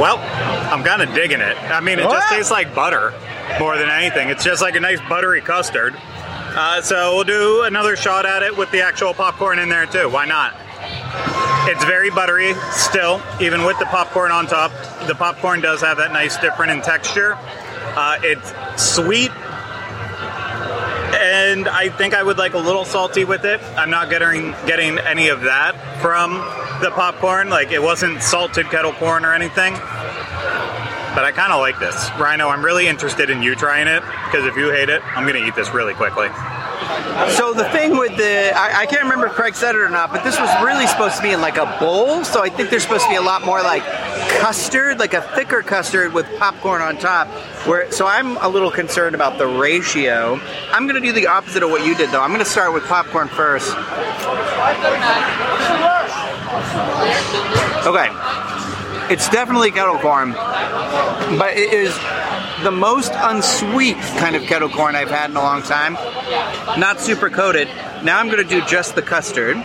Well, 0.00 0.18
I'm 0.72 0.82
kind 0.82 1.00
of 1.02 1.14
digging 1.14 1.40
it. 1.40 1.56
I 1.70 1.80
mean, 1.80 1.98
it 2.00 2.02
just 2.02 2.28
tastes 2.28 2.50
like 2.50 2.74
butter 2.74 3.12
more 3.60 3.76
than 3.76 3.88
anything. 3.88 4.30
It's 4.30 4.42
just 4.42 4.60
like 4.60 4.74
a 4.74 4.80
nice 4.80 4.98
buttery 5.08 5.40
custard. 5.40 5.94
Uh, 5.96 6.82
so 6.82 7.14
we'll 7.14 7.24
do 7.24 7.62
another 7.62 7.94
shot 7.94 8.26
at 8.26 8.42
it 8.42 8.56
with 8.56 8.70
the 8.72 8.80
actual 8.82 9.14
popcorn 9.14 9.58
in 9.60 9.68
there 9.68 9.86
too. 9.86 10.08
Why 10.08 10.24
not? 10.24 10.54
It's 11.64 11.84
very 11.84 12.10
buttery 12.10 12.54
still, 12.72 13.22
even 13.40 13.64
with 13.64 13.78
the 13.78 13.86
popcorn 13.86 14.32
on 14.32 14.46
top. 14.46 14.72
The 15.06 15.14
popcorn 15.14 15.60
does 15.60 15.80
have 15.80 15.98
that 15.98 16.12
nice 16.12 16.36
different 16.38 16.72
in 16.72 16.82
texture. 16.82 17.34
Uh, 17.94 18.18
it's 18.22 18.52
sweet, 18.82 19.30
and 21.14 21.68
I 21.68 21.88
think 21.88 22.14
I 22.14 22.22
would 22.22 22.36
like 22.38 22.54
a 22.54 22.58
little 22.58 22.84
salty 22.84 23.24
with 23.24 23.44
it. 23.44 23.60
I'm 23.76 23.90
not 23.90 24.10
getting 24.10 24.54
getting 24.66 24.98
any 24.98 25.28
of 25.28 25.42
that 25.42 26.00
from 26.00 26.32
the 26.82 26.90
popcorn. 26.90 27.48
Like 27.48 27.70
it 27.70 27.82
wasn't 27.82 28.22
salted 28.22 28.66
kettle 28.66 28.92
corn 28.94 29.24
or 29.24 29.32
anything. 29.32 29.74
But 31.14 31.24
I 31.24 31.32
kind 31.32 31.52
of 31.52 31.60
like 31.60 31.78
this. 31.78 31.94
Ryno, 32.16 32.50
I'm 32.50 32.64
really 32.64 32.88
interested 32.88 33.28
in 33.28 33.42
you 33.42 33.54
trying 33.54 33.86
it 33.86 34.02
because 34.24 34.46
if 34.46 34.56
you 34.56 34.70
hate 34.70 34.88
it, 34.88 35.02
I'm 35.14 35.28
going 35.28 35.40
to 35.40 35.46
eat 35.46 35.54
this 35.54 35.72
really 35.74 35.92
quickly. 35.92 36.28
So 37.36 37.52
the 37.52 37.68
thing 37.70 37.96
with 37.96 38.16
the, 38.16 38.52
I, 38.54 38.82
I 38.82 38.86
can't 38.86 39.02
remember 39.02 39.26
if 39.26 39.32
Craig 39.32 39.54
said 39.54 39.74
it 39.74 39.80
or 39.80 39.88
not, 39.88 40.10
but 40.10 40.24
this 40.24 40.38
was 40.38 40.48
really 40.62 40.86
supposed 40.86 41.16
to 41.16 41.22
be 41.22 41.30
in 41.30 41.40
like 41.40 41.56
a 41.56 41.76
bowl. 41.78 42.24
So 42.24 42.42
I 42.42 42.48
think 42.48 42.70
there's 42.70 42.82
supposed 42.82 43.04
to 43.04 43.10
be 43.10 43.16
a 43.16 43.22
lot 43.22 43.44
more 43.44 43.62
like 43.62 43.82
custard, 44.40 44.98
like 44.98 45.14
a 45.14 45.22
thicker 45.22 45.62
custard 45.62 46.12
with 46.12 46.26
popcorn 46.38 46.82
on 46.82 46.96
top. 46.98 47.28
Where 47.66 47.90
so 47.92 48.06
I'm 48.06 48.36
a 48.38 48.48
little 48.48 48.70
concerned 48.70 49.14
about 49.14 49.38
the 49.38 49.46
ratio. 49.46 50.40
I'm 50.70 50.86
gonna 50.86 51.00
do 51.00 51.12
the 51.12 51.28
opposite 51.28 51.62
of 51.62 51.70
what 51.70 51.86
you 51.86 51.94
did 51.94 52.10
though. 52.10 52.20
I'm 52.20 52.32
gonna 52.32 52.44
start 52.44 52.72
with 52.72 52.84
popcorn 52.84 53.28
first. 53.28 53.70
Okay, 57.86 58.08
it's 59.12 59.28
definitely 59.28 59.70
kettle 59.70 59.98
corn, 59.98 60.32
but 60.32 61.56
it 61.56 61.72
is 61.72 61.96
the 62.62 62.70
most 62.70 63.12
unsweet 63.14 63.96
kind 63.96 64.36
of 64.36 64.42
kettle 64.42 64.68
corn 64.68 64.94
I've 64.94 65.10
had 65.10 65.30
in 65.30 65.36
a 65.36 65.40
long 65.40 65.62
time. 65.62 65.94
Not 66.78 67.00
super 67.00 67.28
coated. 67.28 67.68
Now 68.04 68.20
I'm 68.20 68.26
going 68.26 68.42
to 68.42 68.48
do 68.48 68.64
just 68.66 68.94
the 68.94 69.02
custard. 69.02 69.56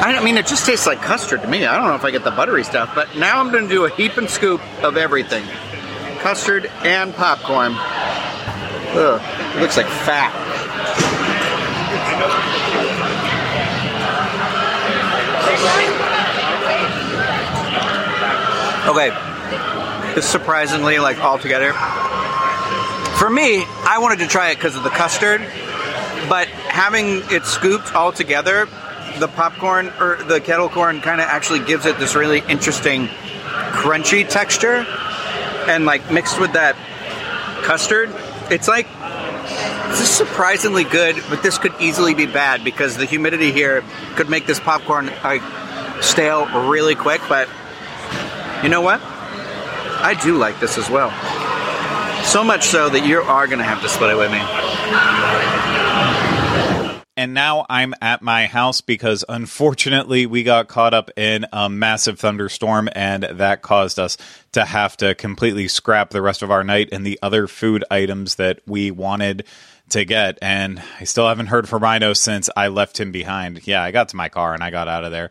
I 0.00 0.20
mean, 0.24 0.36
it 0.36 0.46
just 0.46 0.66
tastes 0.66 0.86
like 0.86 1.00
custard 1.00 1.42
to 1.42 1.48
me. 1.48 1.64
I 1.64 1.76
don't 1.76 1.88
know 1.88 1.94
if 1.94 2.04
I 2.04 2.10
get 2.10 2.24
the 2.24 2.30
buttery 2.30 2.64
stuff, 2.64 2.92
but 2.94 3.16
now 3.16 3.40
I'm 3.40 3.50
going 3.50 3.64
to 3.64 3.70
do 3.70 3.84
a 3.84 3.90
heap 3.90 4.16
and 4.16 4.28
scoop 4.28 4.60
of 4.82 4.96
everything 4.96 5.44
custard 6.18 6.66
and 6.82 7.14
popcorn. 7.14 7.72
Ugh, 8.90 9.20
it 9.56 9.60
looks 9.60 9.76
like 9.76 9.86
fat. 9.86 10.32
Okay, 18.88 19.10
it's 20.16 20.26
surprisingly 20.26 20.98
like 20.98 21.18
all 21.22 21.38
together. 21.38 21.72
For 23.18 23.28
me, 23.28 23.64
I 23.84 23.98
wanted 24.00 24.20
to 24.20 24.26
try 24.26 24.50
it 24.50 24.54
because 24.54 24.76
of 24.76 24.82
the 24.82 24.90
custard, 24.90 25.40
but 26.28 26.48
having 26.48 27.22
it 27.30 27.44
scooped 27.44 27.94
all 27.94 28.12
together, 28.12 28.66
the 29.18 29.28
popcorn 29.28 29.92
or 30.00 30.16
the 30.22 30.40
kettle 30.40 30.68
corn 30.68 31.00
kind 31.00 31.20
of 31.20 31.26
actually 31.26 31.60
gives 31.60 31.84
it 31.84 31.98
this 31.98 32.14
really 32.14 32.42
interesting 32.48 33.08
crunchy 33.72 34.26
texture, 34.26 34.86
and 35.68 35.84
like 35.84 36.10
mixed 36.10 36.40
with 36.40 36.52
that 36.54 36.76
custard, 37.64 38.08
it's 38.50 38.68
like 38.68 38.86
this 39.90 40.00
is 40.02 40.10
surprisingly 40.10 40.84
good, 40.84 41.16
but 41.28 41.42
this 41.42 41.58
could 41.58 41.72
easily 41.80 42.14
be 42.14 42.26
bad 42.26 42.62
because 42.64 42.96
the 42.96 43.06
humidity 43.06 43.52
here 43.52 43.82
could 44.16 44.28
make 44.28 44.46
this 44.46 44.60
popcorn 44.60 45.10
like 45.24 45.42
stale 46.02 46.46
really 46.68 46.94
quick. 46.94 47.20
But 47.28 47.48
you 48.62 48.68
know 48.68 48.80
what? 48.80 49.00
I 49.02 50.18
do 50.22 50.36
like 50.36 50.60
this 50.60 50.78
as 50.78 50.88
well. 50.88 51.10
So 52.24 52.44
much 52.44 52.66
so 52.66 52.88
that 52.88 53.06
you 53.06 53.20
are 53.20 53.46
going 53.46 53.58
to 53.58 53.64
have 53.64 53.80
to 53.82 53.88
split 53.88 54.10
it 54.10 54.16
with 54.16 54.30
me. 54.30 56.17
And 57.18 57.34
now 57.34 57.66
I'm 57.68 57.94
at 58.00 58.22
my 58.22 58.46
house 58.46 58.80
because 58.80 59.24
unfortunately 59.28 60.26
we 60.26 60.44
got 60.44 60.68
caught 60.68 60.94
up 60.94 61.10
in 61.16 61.46
a 61.52 61.68
massive 61.68 62.20
thunderstorm 62.20 62.88
and 62.92 63.24
that 63.24 63.60
caused 63.60 63.98
us 63.98 64.16
to 64.52 64.64
have 64.64 64.96
to 64.98 65.16
completely 65.16 65.66
scrap 65.66 66.10
the 66.10 66.22
rest 66.22 66.42
of 66.42 66.52
our 66.52 66.62
night 66.62 66.90
and 66.92 67.04
the 67.04 67.18
other 67.20 67.48
food 67.48 67.84
items 67.90 68.36
that 68.36 68.60
we 68.68 68.92
wanted 68.92 69.44
to 69.90 70.04
get. 70.04 70.38
And 70.42 70.82
I 71.00 71.04
still 71.04 71.28
haven't 71.28 71.46
heard 71.46 71.68
from 71.68 71.82
Ryno 71.82 72.16
since 72.16 72.50
I 72.56 72.68
left 72.68 72.98
him 72.98 73.12
behind. 73.12 73.66
Yeah, 73.66 73.82
I 73.82 73.90
got 73.90 74.08
to 74.10 74.16
my 74.16 74.28
car 74.28 74.54
and 74.54 74.62
I 74.62 74.70
got 74.70 74.88
out 74.88 75.04
of 75.04 75.12
there. 75.12 75.30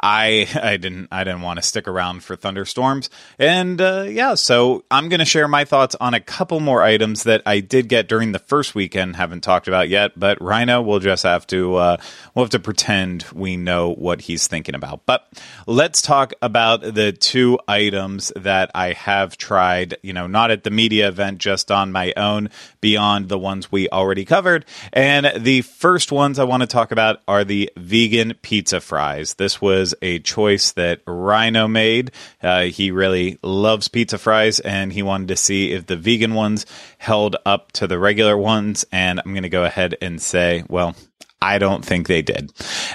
I 0.00 0.48
I 0.62 0.76
didn't 0.76 1.08
I 1.10 1.24
didn't 1.24 1.42
want 1.42 1.58
to 1.58 1.62
stick 1.62 1.88
around 1.88 2.22
for 2.22 2.36
thunderstorms, 2.36 3.10
and 3.38 3.80
uh, 3.80 4.06
yeah, 4.08 4.34
so 4.34 4.84
I'm 4.90 5.08
going 5.08 5.20
to 5.20 5.24
share 5.24 5.48
my 5.48 5.64
thoughts 5.64 5.94
on 6.00 6.14
a 6.14 6.20
couple 6.20 6.60
more 6.60 6.82
items 6.82 7.24
that 7.24 7.42
I 7.46 7.60
did 7.60 7.88
get 7.88 8.08
during 8.08 8.32
the 8.32 8.38
first 8.38 8.74
weekend, 8.74 9.16
haven't 9.16 9.42
talked 9.42 9.68
about 9.68 9.88
yet. 9.88 10.18
But 10.18 10.38
Ryno, 10.38 10.84
we'll 10.84 11.00
just 11.00 11.24
have 11.24 11.46
to 11.48 11.76
uh, 11.76 11.96
we'll 12.34 12.44
have 12.44 12.50
to 12.50 12.58
pretend 12.58 13.24
we 13.32 13.56
know 13.56 13.92
what 13.92 14.22
he's 14.22 14.46
thinking 14.46 14.74
about. 14.74 15.06
But 15.06 15.28
let's 15.66 16.02
talk 16.02 16.32
about 16.42 16.82
the 16.82 17.12
two 17.12 17.58
items 17.66 18.32
that 18.36 18.70
I 18.74 18.92
have 18.92 19.36
tried. 19.36 19.96
You 20.02 20.12
know, 20.12 20.26
not 20.26 20.50
at 20.50 20.64
the 20.64 20.70
media 20.70 21.08
event, 21.08 21.38
just 21.38 21.70
on 21.70 21.92
my 21.92 22.12
own, 22.16 22.50
beyond 22.80 23.28
the 23.28 23.38
ones 23.38 23.72
we 23.72 23.88
already 23.98 24.24
covered. 24.24 24.64
And 24.92 25.30
the 25.36 25.62
first 25.62 26.12
ones 26.12 26.38
I 26.38 26.44
want 26.44 26.62
to 26.62 26.66
talk 26.66 26.92
about 26.92 27.20
are 27.26 27.44
the 27.44 27.70
vegan 27.76 28.34
pizza 28.42 28.80
fries. 28.80 29.34
This 29.34 29.60
was 29.60 29.94
a 30.00 30.20
choice 30.20 30.72
that 30.72 31.04
Ryno 31.04 31.70
made. 31.70 32.12
Uh, 32.42 32.62
he 32.62 32.92
really 32.92 33.38
loves 33.42 33.88
pizza 33.88 34.16
fries, 34.16 34.60
and 34.60 34.92
he 34.92 35.02
wanted 35.02 35.28
to 35.28 35.36
see 35.36 35.72
if 35.72 35.86
the 35.86 35.96
vegan 35.96 36.34
ones 36.34 36.64
held 36.98 37.36
up 37.44 37.72
to 37.72 37.86
the 37.86 37.98
regular 37.98 38.36
ones. 38.38 38.86
And 38.92 39.20
I'm 39.20 39.32
going 39.32 39.42
to 39.42 39.48
go 39.48 39.64
ahead 39.64 39.96
and 40.00 40.22
say, 40.22 40.62
well, 40.68 40.94
I 41.42 41.58
don't 41.58 41.84
think 41.84 42.06
they 42.06 42.22
did. 42.22 42.52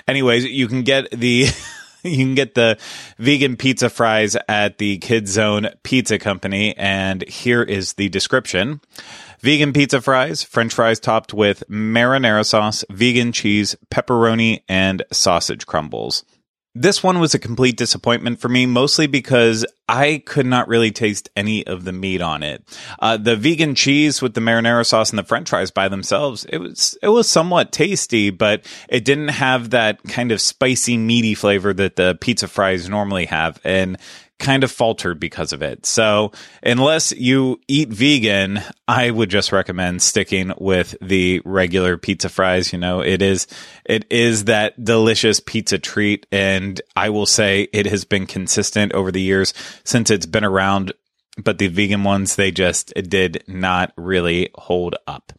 Anyways, 0.07 0.45
you 0.45 0.67
can 0.67 0.83
get 0.83 1.11
the. 1.11 1.47
you 2.03 2.17
can 2.17 2.35
get 2.35 2.53
the 2.53 2.77
vegan 3.17 3.55
pizza 3.55 3.89
fries 3.89 4.35
at 4.49 4.77
the 4.77 4.99
KidZone 4.99 5.73
Pizza 5.83 6.19
Company, 6.19 6.75
and 6.75 7.25
here 7.27 7.63
is 7.63 7.93
the 7.93 8.09
description. 8.09 8.81
Vegan 9.43 9.73
pizza 9.73 9.99
fries, 9.99 10.41
french 10.41 10.73
fries 10.73 11.01
topped 11.01 11.33
with 11.33 11.65
marinara 11.69 12.45
sauce, 12.45 12.85
vegan 12.89 13.33
cheese, 13.33 13.75
pepperoni, 13.91 14.61
and 14.69 15.03
sausage 15.11 15.65
crumbles. 15.65 16.23
This 16.73 17.03
one 17.03 17.19
was 17.19 17.33
a 17.33 17.39
complete 17.39 17.75
disappointment 17.75 18.39
for 18.39 18.47
me, 18.47 18.65
mostly 18.65 19.05
because 19.05 19.65
I 19.89 20.23
could 20.25 20.45
not 20.45 20.69
really 20.69 20.91
taste 20.91 21.29
any 21.35 21.67
of 21.67 21.83
the 21.83 21.91
meat 21.91 22.21
on 22.21 22.41
it. 22.41 22.63
Uh, 22.99 23.17
the 23.17 23.35
vegan 23.35 23.75
cheese 23.75 24.21
with 24.21 24.33
the 24.33 24.39
marinara 24.39 24.85
sauce 24.85 25.09
and 25.09 25.19
the 25.19 25.23
French 25.23 25.49
fries 25.49 25.71
by 25.71 25.89
themselves, 25.89 26.45
it 26.45 26.59
was 26.59 26.97
it 27.03 27.09
was 27.09 27.29
somewhat 27.29 27.73
tasty, 27.73 28.29
but 28.29 28.65
it 28.87 29.03
didn't 29.03 29.27
have 29.27 29.71
that 29.71 30.01
kind 30.03 30.31
of 30.31 30.39
spicy, 30.39 30.97
meaty 30.97 31.35
flavor 31.35 31.73
that 31.73 31.97
the 31.97 32.17
pizza 32.21 32.47
fries 32.47 32.87
normally 32.87 33.25
have. 33.25 33.59
And 33.65 33.97
kind 34.39 34.63
of 34.63 34.71
faltered 34.71 35.19
because 35.19 35.53
of 35.53 35.61
it. 35.61 35.85
So, 35.85 36.31
unless 36.61 37.11
you 37.13 37.59
eat 37.67 37.89
vegan, 37.89 38.61
I 38.87 39.11
would 39.11 39.29
just 39.29 39.51
recommend 39.51 40.01
sticking 40.01 40.53
with 40.57 40.95
the 41.01 41.41
regular 41.45 41.97
pizza 41.97 42.29
fries. 42.29 42.73
You 42.73 42.79
know, 42.79 43.01
it 43.01 43.21
is 43.21 43.47
it 43.85 44.05
is 44.09 44.45
that 44.45 44.83
delicious 44.83 45.39
pizza 45.39 45.79
treat 45.79 46.25
and 46.31 46.81
I 46.95 47.09
will 47.09 47.25
say 47.25 47.67
it 47.73 47.85
has 47.85 48.03
been 48.05 48.25
consistent 48.25 48.93
over 48.93 49.11
the 49.11 49.21
years 49.21 49.53
since 49.83 50.09
it's 50.09 50.25
been 50.25 50.43
around 50.43 50.93
but 51.37 51.57
the 51.57 51.67
vegan 51.67 52.03
ones 52.03 52.35
they 52.35 52.51
just 52.51 52.93
did 52.93 53.43
not 53.47 53.91
really 53.97 54.49
hold 54.55 54.95
up. 55.07 55.31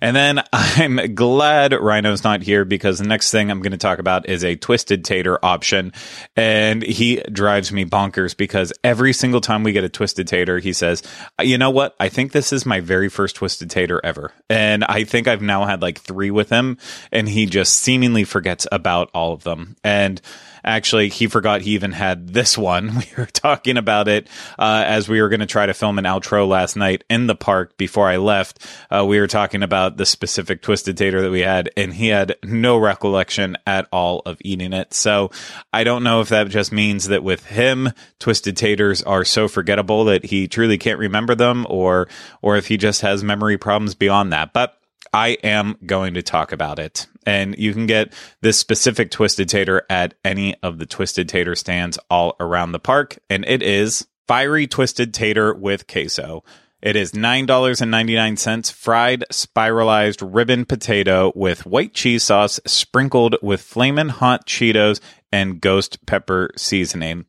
And 0.00 0.14
then 0.14 0.42
I'm 0.52 1.14
glad 1.14 1.72
Ryno's 1.72 2.24
not 2.24 2.42
here 2.42 2.64
because 2.64 2.98
the 2.98 3.06
next 3.06 3.30
thing 3.30 3.50
I'm 3.50 3.62
going 3.62 3.72
to 3.72 3.78
talk 3.78 3.98
about 3.98 4.28
is 4.28 4.44
a 4.44 4.56
twisted 4.56 5.04
tater 5.04 5.42
option 5.42 5.92
and 6.36 6.82
he 6.82 7.22
drives 7.32 7.72
me 7.72 7.84
bonkers 7.84 8.36
because 8.36 8.72
every 8.84 9.12
single 9.12 9.40
time 9.40 9.62
we 9.62 9.72
get 9.72 9.84
a 9.84 9.88
twisted 9.88 10.28
tater 10.28 10.58
he 10.58 10.72
says, 10.72 11.02
"You 11.40 11.56
know 11.56 11.70
what? 11.70 11.96
I 11.98 12.08
think 12.08 12.32
this 12.32 12.52
is 12.52 12.66
my 12.66 12.80
very 12.80 13.08
first 13.08 13.36
twisted 13.36 13.70
tater 13.70 14.00
ever." 14.04 14.32
And 14.50 14.84
I 14.84 15.04
think 15.04 15.26
I've 15.26 15.42
now 15.42 15.64
had 15.64 15.80
like 15.80 16.00
3 16.00 16.30
with 16.30 16.50
him 16.50 16.76
and 17.12 17.28
he 17.28 17.46
just 17.46 17.78
seemingly 17.78 18.24
forgets 18.24 18.66
about 18.70 19.10
all 19.14 19.32
of 19.32 19.44
them. 19.44 19.76
And 19.82 20.20
Actually, 20.64 21.08
he 21.08 21.26
forgot 21.26 21.62
he 21.62 21.72
even 21.72 21.92
had 21.92 22.28
this 22.28 22.56
one. 22.56 22.90
We 23.00 23.06
were 23.16 23.26
talking 23.26 23.78
about 23.78 24.08
it 24.08 24.28
uh, 24.58 24.84
as 24.86 25.08
we 25.08 25.22
were 25.22 25.29
going 25.30 25.40
to 25.40 25.46
try 25.46 25.66
to 25.66 25.74
film 25.74 25.98
an 25.98 26.04
outro 26.04 26.46
last 26.46 26.76
night 26.76 27.04
in 27.08 27.26
the 27.26 27.34
park 27.34 27.76
before 27.76 28.08
I 28.08 28.18
left. 28.18 28.66
Uh, 28.90 29.04
we 29.06 29.18
were 29.18 29.26
talking 29.26 29.62
about 29.62 29.96
the 29.96 30.06
specific 30.06 30.62
twisted 30.62 30.96
tater 30.96 31.22
that 31.22 31.30
we 31.30 31.40
had, 31.40 31.70
and 31.76 31.94
he 31.94 32.08
had 32.08 32.36
no 32.44 32.76
recollection 32.76 33.56
at 33.66 33.88
all 33.92 34.20
of 34.26 34.36
eating 34.42 34.72
it. 34.72 34.92
So 34.92 35.30
I 35.72 35.84
don't 35.84 36.04
know 36.04 36.20
if 36.20 36.28
that 36.28 36.48
just 36.48 36.72
means 36.72 37.08
that 37.08 37.24
with 37.24 37.46
him, 37.46 37.90
twisted 38.18 38.56
taters 38.56 39.02
are 39.02 39.24
so 39.24 39.48
forgettable 39.48 40.04
that 40.04 40.26
he 40.26 40.48
truly 40.48 40.76
can't 40.76 40.98
remember 40.98 41.34
them, 41.34 41.66
or 41.70 42.08
or 42.42 42.56
if 42.56 42.68
he 42.68 42.76
just 42.76 43.00
has 43.00 43.24
memory 43.24 43.56
problems 43.56 43.94
beyond 43.94 44.32
that. 44.32 44.52
But 44.52 44.76
I 45.12 45.30
am 45.42 45.76
going 45.84 46.14
to 46.14 46.22
talk 46.22 46.52
about 46.52 46.78
it. 46.78 47.06
And 47.26 47.58
you 47.58 47.72
can 47.72 47.86
get 47.86 48.12
this 48.40 48.58
specific 48.58 49.10
Twisted 49.10 49.48
Tater 49.48 49.82
at 49.90 50.14
any 50.24 50.54
of 50.62 50.78
the 50.78 50.86
Twisted 50.86 51.28
Tater 51.28 51.54
stands 51.54 51.98
all 52.08 52.36
around 52.40 52.72
the 52.72 52.78
park. 52.78 53.18
And 53.28 53.44
it 53.46 53.62
is 53.62 54.06
Fiery 54.30 54.68
Twisted 54.68 55.12
Tater 55.12 55.52
with 55.52 55.88
Queso. 55.88 56.44
It 56.80 56.94
is 56.94 57.10
$9.99 57.10 58.72
fried 58.72 59.24
spiralized 59.28 60.22
ribbon 60.22 60.66
potato 60.66 61.32
with 61.34 61.66
white 61.66 61.94
cheese 61.94 62.22
sauce 62.22 62.60
sprinkled 62.64 63.34
with 63.42 63.60
flamin' 63.60 64.08
hot 64.08 64.46
Cheetos 64.46 65.00
and 65.32 65.60
ghost 65.60 66.06
pepper 66.06 66.50
seasoning. 66.56 67.26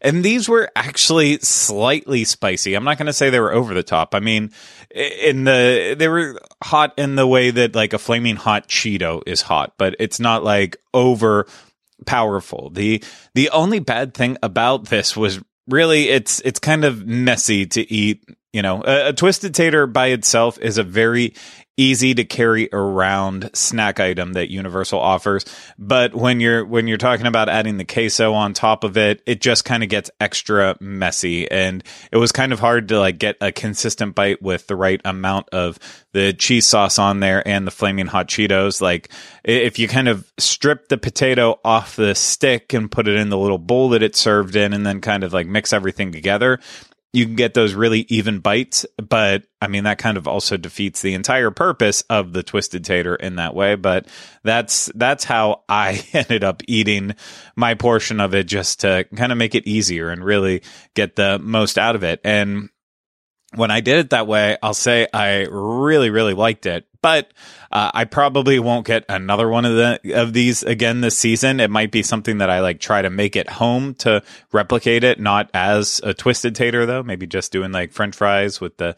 And 0.00 0.24
these 0.24 0.48
were 0.48 0.70
actually 0.76 1.38
slightly 1.40 2.22
spicy. 2.22 2.74
I'm 2.74 2.84
not 2.84 2.96
going 2.96 3.06
to 3.06 3.12
say 3.12 3.28
they 3.28 3.40
were 3.40 3.52
over 3.52 3.74
the 3.74 3.82
top. 3.82 4.14
I 4.14 4.20
mean, 4.20 4.52
in 4.94 5.42
the 5.42 5.96
they 5.98 6.06
were 6.06 6.40
hot 6.62 6.94
in 6.96 7.16
the 7.16 7.26
way 7.26 7.50
that 7.50 7.74
like 7.74 7.92
a 7.92 7.98
flaming 7.98 8.36
hot 8.36 8.68
Cheeto 8.68 9.20
is 9.26 9.42
hot, 9.42 9.72
but 9.78 9.96
it's 9.98 10.20
not 10.20 10.44
like 10.44 10.76
over 10.94 11.48
powerful. 12.06 12.70
The 12.70 13.02
the 13.34 13.50
only 13.50 13.80
bad 13.80 14.14
thing 14.14 14.38
about 14.44 14.84
this 14.84 15.16
was 15.16 15.40
really 15.68 16.08
it's 16.08 16.40
it's 16.40 16.58
kind 16.58 16.84
of 16.84 17.06
messy 17.06 17.66
to 17.66 17.92
eat 17.92 18.35
you 18.52 18.62
know 18.62 18.82
a, 18.84 19.08
a, 19.08 19.12
twisted 19.12 19.54
tater 19.54 19.86
by 19.86 20.08
itself 20.08 20.58
is 20.58 20.78
a 20.78 20.82
very 20.82 21.34
easy 21.76 22.14
to 22.14 22.24
carry 22.24 22.68
around 22.72 23.50
snack 23.52 24.00
item 24.00 24.32
that 24.32 24.50
Universal 24.50 24.98
offers. 24.98 25.44
But 25.78 26.14
when 26.14 26.40
you're 26.40 26.64
when 26.64 26.86
you're 26.86 26.96
talking 26.96 27.26
about 27.26 27.48
adding 27.48 27.76
the 27.76 27.84
queso 27.84 28.32
on 28.32 28.54
top 28.54 28.84
of 28.84 28.96
it, 28.96 29.22
it 29.26 29.40
just 29.40 29.64
kind 29.64 29.82
of 29.82 29.88
gets 29.88 30.10
extra 30.20 30.76
messy 30.80 31.50
and 31.50 31.84
it 32.10 32.16
was 32.16 32.32
kind 32.32 32.52
of 32.52 32.60
hard 32.60 32.88
to 32.88 32.98
like 32.98 33.18
get 33.18 33.36
a 33.40 33.52
consistent 33.52 34.14
bite 34.14 34.40
with 34.40 34.66
the 34.66 34.76
right 34.76 35.00
amount 35.04 35.48
of 35.50 35.78
the 36.12 36.32
cheese 36.32 36.66
sauce 36.66 36.98
on 36.98 37.20
there 37.20 37.46
and 37.46 37.66
the 37.66 37.70
flaming 37.70 38.06
hot 38.06 38.28
Cheetos. 38.28 38.80
Like 38.80 39.10
if 39.44 39.78
you 39.78 39.88
kind 39.88 40.08
of 40.08 40.30
strip 40.38 40.88
the 40.88 40.98
potato 40.98 41.60
off 41.64 41.96
the 41.96 42.14
stick 42.14 42.72
and 42.72 42.90
put 42.90 43.08
it 43.08 43.16
in 43.16 43.28
the 43.28 43.38
little 43.38 43.58
bowl 43.58 43.90
that 43.90 44.02
it's 44.02 44.18
served 44.18 44.56
in 44.56 44.72
and 44.72 44.86
then 44.86 45.00
kind 45.00 45.24
of 45.24 45.32
like 45.32 45.46
mix 45.46 45.72
everything 45.72 46.12
together, 46.12 46.58
you 47.16 47.24
can 47.24 47.34
get 47.34 47.54
those 47.54 47.72
really 47.72 48.04
even 48.10 48.40
bites, 48.40 48.84
but 48.98 49.44
I 49.62 49.68
mean 49.68 49.84
that 49.84 49.96
kind 49.96 50.18
of 50.18 50.28
also 50.28 50.58
defeats 50.58 51.00
the 51.00 51.14
entire 51.14 51.50
purpose 51.50 52.02
of 52.10 52.34
the 52.34 52.42
twisted 52.42 52.84
tater 52.84 53.14
in 53.14 53.36
that 53.36 53.54
way. 53.54 53.74
But 53.74 54.06
that's 54.44 54.90
that's 54.94 55.24
how 55.24 55.62
I 55.66 56.04
ended 56.12 56.44
up 56.44 56.62
eating 56.68 57.14
my 57.56 57.72
portion 57.72 58.20
of 58.20 58.34
it 58.34 58.44
just 58.44 58.80
to 58.80 59.06
kind 59.16 59.32
of 59.32 59.38
make 59.38 59.54
it 59.54 59.66
easier 59.66 60.10
and 60.10 60.22
really 60.22 60.62
get 60.92 61.16
the 61.16 61.38
most 61.38 61.78
out 61.78 61.96
of 61.96 62.04
it. 62.04 62.20
And 62.22 62.68
when 63.54 63.70
I 63.70 63.80
did 63.80 63.98
it 63.98 64.10
that 64.10 64.26
way, 64.26 64.58
I'll 64.62 64.74
say 64.74 65.08
I 65.14 65.46
really, 65.50 66.10
really 66.10 66.34
liked 66.34 66.66
it. 66.66 66.86
But 67.06 67.30
uh, 67.70 67.92
I 67.94 68.04
probably 68.04 68.58
won't 68.58 68.84
get 68.84 69.04
another 69.08 69.48
one 69.48 69.64
of 69.64 69.76
the 69.76 70.00
of 70.20 70.32
these 70.32 70.64
again 70.64 71.02
this 71.02 71.16
season. 71.16 71.60
It 71.60 71.70
might 71.70 71.92
be 71.92 72.02
something 72.02 72.38
that 72.38 72.50
I 72.50 72.58
like 72.58 72.80
try 72.80 73.00
to 73.00 73.10
make 73.10 73.36
it 73.36 73.48
home 73.48 73.94
to 73.98 74.24
replicate 74.50 75.04
it, 75.04 75.20
not 75.20 75.48
as 75.54 76.00
a 76.02 76.14
twisted 76.14 76.56
tater 76.56 76.84
though. 76.84 77.04
Maybe 77.04 77.28
just 77.28 77.52
doing 77.52 77.70
like 77.70 77.92
French 77.92 78.16
fries 78.16 78.60
with 78.60 78.78
the 78.78 78.96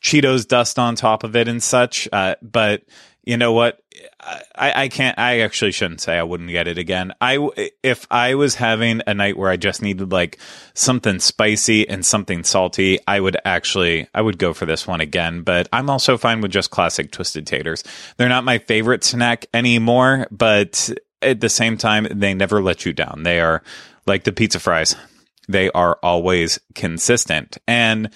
Cheetos 0.00 0.48
dust 0.48 0.78
on 0.78 0.94
top 0.94 1.22
of 1.22 1.36
it 1.36 1.48
and 1.48 1.62
such. 1.62 2.08
Uh, 2.10 2.36
but 2.40 2.82
you 3.24 3.36
know 3.36 3.52
what? 3.52 3.82
I, 4.20 4.84
I 4.84 4.88
can't. 4.88 5.18
I 5.18 5.40
actually 5.40 5.72
shouldn't 5.72 6.00
say 6.00 6.18
I 6.18 6.22
wouldn't 6.22 6.50
get 6.50 6.68
it 6.68 6.78
again. 6.78 7.12
I 7.20 7.48
if 7.82 8.06
I 8.10 8.34
was 8.34 8.54
having 8.54 9.02
a 9.06 9.14
night 9.14 9.36
where 9.36 9.50
I 9.50 9.56
just 9.56 9.82
needed 9.82 10.10
like 10.10 10.38
something 10.74 11.18
spicy 11.18 11.88
and 11.88 12.04
something 12.04 12.44
salty, 12.44 12.98
I 13.06 13.20
would 13.20 13.36
actually 13.44 14.08
I 14.14 14.22
would 14.22 14.38
go 14.38 14.54
for 14.54 14.66
this 14.66 14.86
one 14.86 15.00
again. 15.00 15.42
But 15.42 15.68
I'm 15.72 15.90
also 15.90 16.16
fine 16.16 16.40
with 16.40 16.50
just 16.50 16.70
classic 16.70 17.10
twisted 17.10 17.46
taters. 17.46 17.84
They're 18.16 18.28
not 18.28 18.44
my 18.44 18.58
favorite 18.58 19.04
snack 19.04 19.46
anymore, 19.52 20.26
but 20.30 20.90
at 21.22 21.40
the 21.40 21.48
same 21.48 21.76
time, 21.76 22.06
they 22.10 22.32
never 22.32 22.62
let 22.62 22.86
you 22.86 22.92
down. 22.92 23.22
They 23.24 23.40
are 23.40 23.62
like 24.06 24.24
the 24.24 24.32
pizza 24.32 24.60
fries. 24.60 24.96
They 25.48 25.70
are 25.72 25.98
always 26.02 26.58
consistent 26.74 27.58
and 27.66 28.10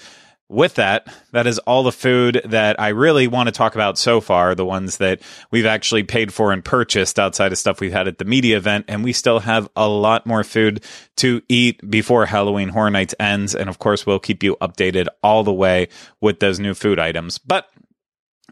with 0.48 0.74
that, 0.74 1.08
that 1.32 1.46
is 1.46 1.58
all 1.60 1.82
the 1.82 1.92
food 1.92 2.40
that 2.44 2.78
I 2.78 2.88
really 2.88 3.26
want 3.26 3.48
to 3.48 3.52
talk 3.52 3.74
about 3.74 3.96
so 3.96 4.20
far, 4.20 4.54
the 4.54 4.64
ones 4.64 4.98
that 4.98 5.20
we've 5.50 5.66
actually 5.66 6.02
paid 6.02 6.32
for 6.32 6.52
and 6.52 6.64
purchased 6.64 7.18
outside 7.18 7.50
of 7.50 7.58
stuff 7.58 7.80
we've 7.80 7.92
had 7.92 8.08
at 8.08 8.18
the 8.18 8.24
media 8.24 8.56
event. 8.56 8.84
And 8.88 9.02
we 9.02 9.12
still 9.12 9.40
have 9.40 9.68
a 9.74 9.88
lot 9.88 10.26
more 10.26 10.44
food 10.44 10.84
to 11.16 11.42
eat 11.48 11.88
before 11.90 12.26
Halloween 12.26 12.68
Horror 12.68 12.90
Nights 12.90 13.14
ends. 13.18 13.54
And 13.54 13.68
of 13.70 13.78
course, 13.78 14.04
we'll 14.04 14.18
keep 14.18 14.42
you 14.42 14.56
updated 14.56 15.06
all 15.22 15.44
the 15.44 15.52
way 15.52 15.88
with 16.20 16.40
those 16.40 16.60
new 16.60 16.74
food 16.74 16.98
items. 16.98 17.38
But 17.38 17.68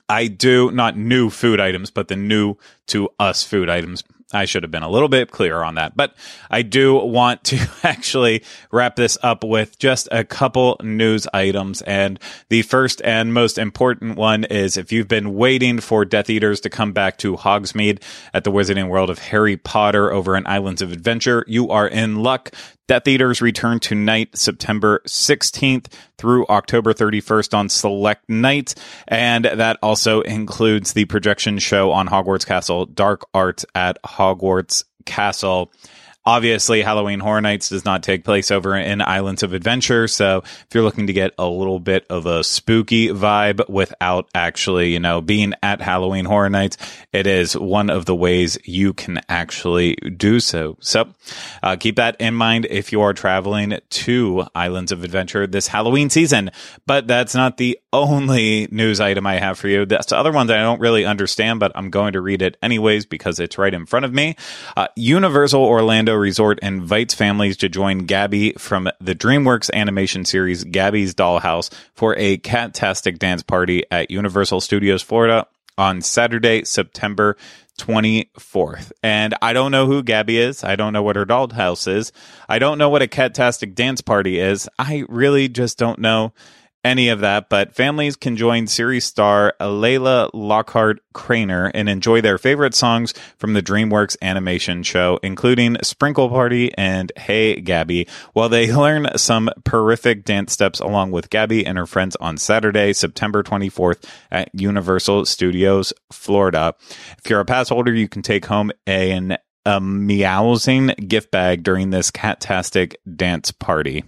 I 0.09 0.27
do 0.27 0.71
not 0.71 0.97
new 0.97 1.31
food 1.31 1.61
items, 1.61 1.91
but 1.91 2.09
the 2.09 2.17
new 2.17 2.57
to 2.89 3.11
us 3.19 3.45
food 3.45 3.69
items. 3.69 4.03
I 4.33 4.45
should 4.45 4.63
have 4.63 4.71
been 4.71 4.83
a 4.83 4.89
little 4.89 5.09
bit 5.09 5.31
clearer 5.31 5.65
on 5.65 5.75
that. 5.77 5.97
But 5.97 6.15
I 6.51 6.63
do 6.63 6.97
want 6.97 7.45
to 7.45 7.59
actually 7.83 8.43
wrap 8.71 8.97
this 8.97 9.19
up 9.23 9.45
with 9.45 9.79
just 9.79 10.09
a 10.11 10.25
couple 10.25 10.77
news 10.83 11.27
items. 11.33 11.83
And 11.83 12.19
the 12.49 12.63
first 12.63 13.01
and 13.05 13.35
most 13.35 13.59
important 13.59 14.17
one 14.17 14.45
is 14.45 14.77
if 14.77 14.93
you've 14.93 15.09
been 15.09 15.35
waiting 15.35 15.81
for 15.81 16.05
Death 16.05 16.31
Eaters 16.31 16.61
to 16.61 16.71
come 16.71 16.93
back 16.93 17.19
to 17.19 17.37
Hogsmeade 17.37 18.03
at 18.35 18.45
the 18.45 18.53
Wizarding 18.53 18.89
World 18.89 19.11
of 19.11 19.19
Harry 19.19 19.57
Potter 19.57 20.13
over 20.13 20.37
in 20.37 20.47
Islands 20.47 20.83
of 20.83 20.93
Adventure, 20.93 21.45
you 21.47 21.71
are 21.71 21.87
in 21.87 22.23
luck. 22.23 22.51
Death 22.89 23.07
Eaters 23.07 23.41
return 23.41 23.79
tonight, 23.79 24.37
September 24.37 25.01
16th 25.07 25.87
through 26.19 26.47
October 26.49 26.93
31st 26.93 27.55
on 27.55 27.69
select 27.69 28.29
nights. 28.29 28.75
And 29.07 29.45
that 29.45 29.79
also 29.83 30.21
includes 30.23 30.93
the 30.93 31.05
projection 31.05 31.59
show 31.59 31.93
on 31.93 32.09
Hogwarts 32.09 32.47
Castle, 32.47 32.87
Dark 32.87 33.25
Arts 33.33 33.65
at 33.75 34.03
Hogwarts 34.03 34.85
Castle. 35.07 35.73
Obviously, 36.25 36.83
Halloween 36.83 37.19
Horror 37.19 37.41
Nights 37.41 37.69
does 37.69 37.85
not 37.85 38.03
take 38.03 38.25
place 38.25 38.51
over 38.51 38.77
in 38.77 39.01
Islands 39.01 39.43
of 39.43 39.53
Adventure. 39.53 40.07
So 40.07 40.39
if 40.45 40.69
you're 40.73 40.85
looking 40.85 41.09
to 41.09 41.13
get 41.13 41.33
a 41.37 41.49
little 41.49 41.81
bit 41.81 42.07
of 42.09 42.27
a 42.27 42.45
spooky 42.45 43.09
vibe 43.09 43.69
without 43.69 44.29
actually, 44.33 44.93
you 44.93 45.01
know, 45.01 45.21
being 45.21 45.55
at 45.65 45.81
Halloween 45.81 46.25
Horror 46.25 46.51
Nights, 46.51 46.77
it 47.13 47.27
is 47.27 47.57
one 47.57 47.91
of 47.91 48.05
the 48.05 48.15
ways 48.15 48.57
you 48.65 48.95
can 48.95 49.21
actually 49.29 49.97
do 49.97 50.39
so. 50.39 50.77
So 50.81 51.09
uh, 51.63 51.77
keep 51.77 51.97
that 51.97 52.17
in 52.21 52.35
mind 52.35 52.67
if 52.71 52.93
you 52.93 53.01
are 53.01 53.13
traveling 53.13 53.81
to 53.91 54.47
Islands 54.55 54.93
of 54.93 55.03
Adventure 55.03 55.47
this 55.49 55.67
Halloween 55.67 56.09
season. 56.09 56.51
But 56.87 57.09
that's 57.09 57.35
not 57.35 57.57
the 57.57 57.79
only 57.93 58.69
news 58.71 59.01
item 59.01 59.27
I 59.27 59.41
have 59.41 59.59
for 59.59 59.69
you. 59.69 59.85
That's 59.87 60.07
the 60.07 60.17
other 60.17 60.33
ones 60.33 60.51
I 60.51 60.59
don't 60.59 60.81
really 60.81 61.05
understand, 61.05 61.61
but 61.61 61.73
I'm 61.75 61.91
going 61.91 62.13
to 62.13 62.21
read 62.21 62.43
it 62.43 62.57
anyways 62.63 63.07
because 63.07 63.41
it's 63.41 63.59
right 63.59 63.75
in 63.75 63.87
front 63.87 64.05
of 64.05 64.15
me. 64.15 64.37
Uh, 64.77 64.87
Universal 64.97 65.63
Orlando 65.63 66.12
Orlando 66.13 66.23
Resort 66.25 66.59
invites 66.61 67.15
families 67.15 67.57
to 67.59 67.71
join 67.71 68.01
Gabby 68.01 68.53
from 68.59 68.91
the 69.01 69.15
DreamWorks 69.15 69.73
animation 69.73 70.27
series 70.27 70.63
Gabby's 70.63 71.15
Dollhouse 71.15 71.73
for 71.95 72.15
a 72.19 72.37
cat-tastic 72.37 73.19
dance 73.19 73.43
party 73.43 73.85
at 73.91 74.11
Universal 74.11 74.61
Studios 74.61 75.01
Florida 75.01 75.47
on 75.79 76.03
Saturday, 76.03 76.65
September 76.65 77.39
24th. 77.79 78.93
And 79.03 79.35
I 79.41 79.55
don't 79.55 79.73
know 79.73 79.87
who 79.87 80.03
Gabby 80.03 80.37
is. 80.37 80.63
I 80.63 80.77
don't 80.77 80.93
know 80.93 81.03
what 81.03 81.17
her 81.17 81.25
dollhouse 81.25 81.89
is. 81.89 82.13
I 82.47 82.59
don't 82.59 82.77
know 82.77 82.91
what 82.91 83.01
a 83.01 83.09
cat-tastic 83.09 83.75
dance 83.75 84.03
party 84.03 84.39
is. 84.39 84.69
I 84.79 85.05
really 85.09 85.49
just 85.49 85.79
don't 85.79 85.99
know 85.99 86.35
any 86.85 87.09
of 87.09 87.21
that, 87.21 87.49
but 87.49 87.75
families 87.75 88.17
can 88.17 88.37
join 88.37 88.67
series 88.67 89.05
star 89.05 89.55
Laila 89.61 90.31
Lockhart 90.35 91.01
Kraner 91.15 91.71
and 91.75 91.89
enjoy 91.89 92.21
their 92.21 92.39
favorite 92.39 92.75
songs 92.75 93.15
from 93.39 93.53
the 93.53 93.63
DreamWorks 93.63 94.17
animation 94.21 94.83
show, 94.83 95.19
including 95.23 95.77
Sprinkle 95.83 96.29
Party 96.29 96.73
and 96.77 97.13
Hey 97.17 97.61
Gabby, 97.61 98.09
while 98.33 98.49
they 98.49 98.73
learn 98.77 99.09
some 99.17 99.51
terrific 99.65 100.25
dance 100.25 100.53
steps 100.53 100.81
along 100.81 101.13
with 101.13 101.31
Gabby 101.31 101.65
and 101.65 101.79
her 101.79 101.87
friends 101.87 102.17
on 102.17 102.37
Saturday, 102.37 102.93
September 102.93 103.43
24th 103.43 104.05
at 104.31 104.51
Universal 104.53 105.27
Studios, 105.27 105.93
Florida. 106.13 106.75
If 107.19 107.31
you're 107.31 107.41
a 107.41 107.45
pass 107.45 107.69
holder, 107.69 107.95
you 107.95 108.09
can 108.09 108.23
take 108.23 108.47
home 108.47 108.73
an 108.87 109.39
a 109.65 109.81
meowsing 109.81 110.89
gift 111.07 111.31
bag 111.31 111.63
during 111.63 111.91
this 111.91 112.11
catastic 112.11 112.97
dance 113.15 113.53
party. 113.53 114.03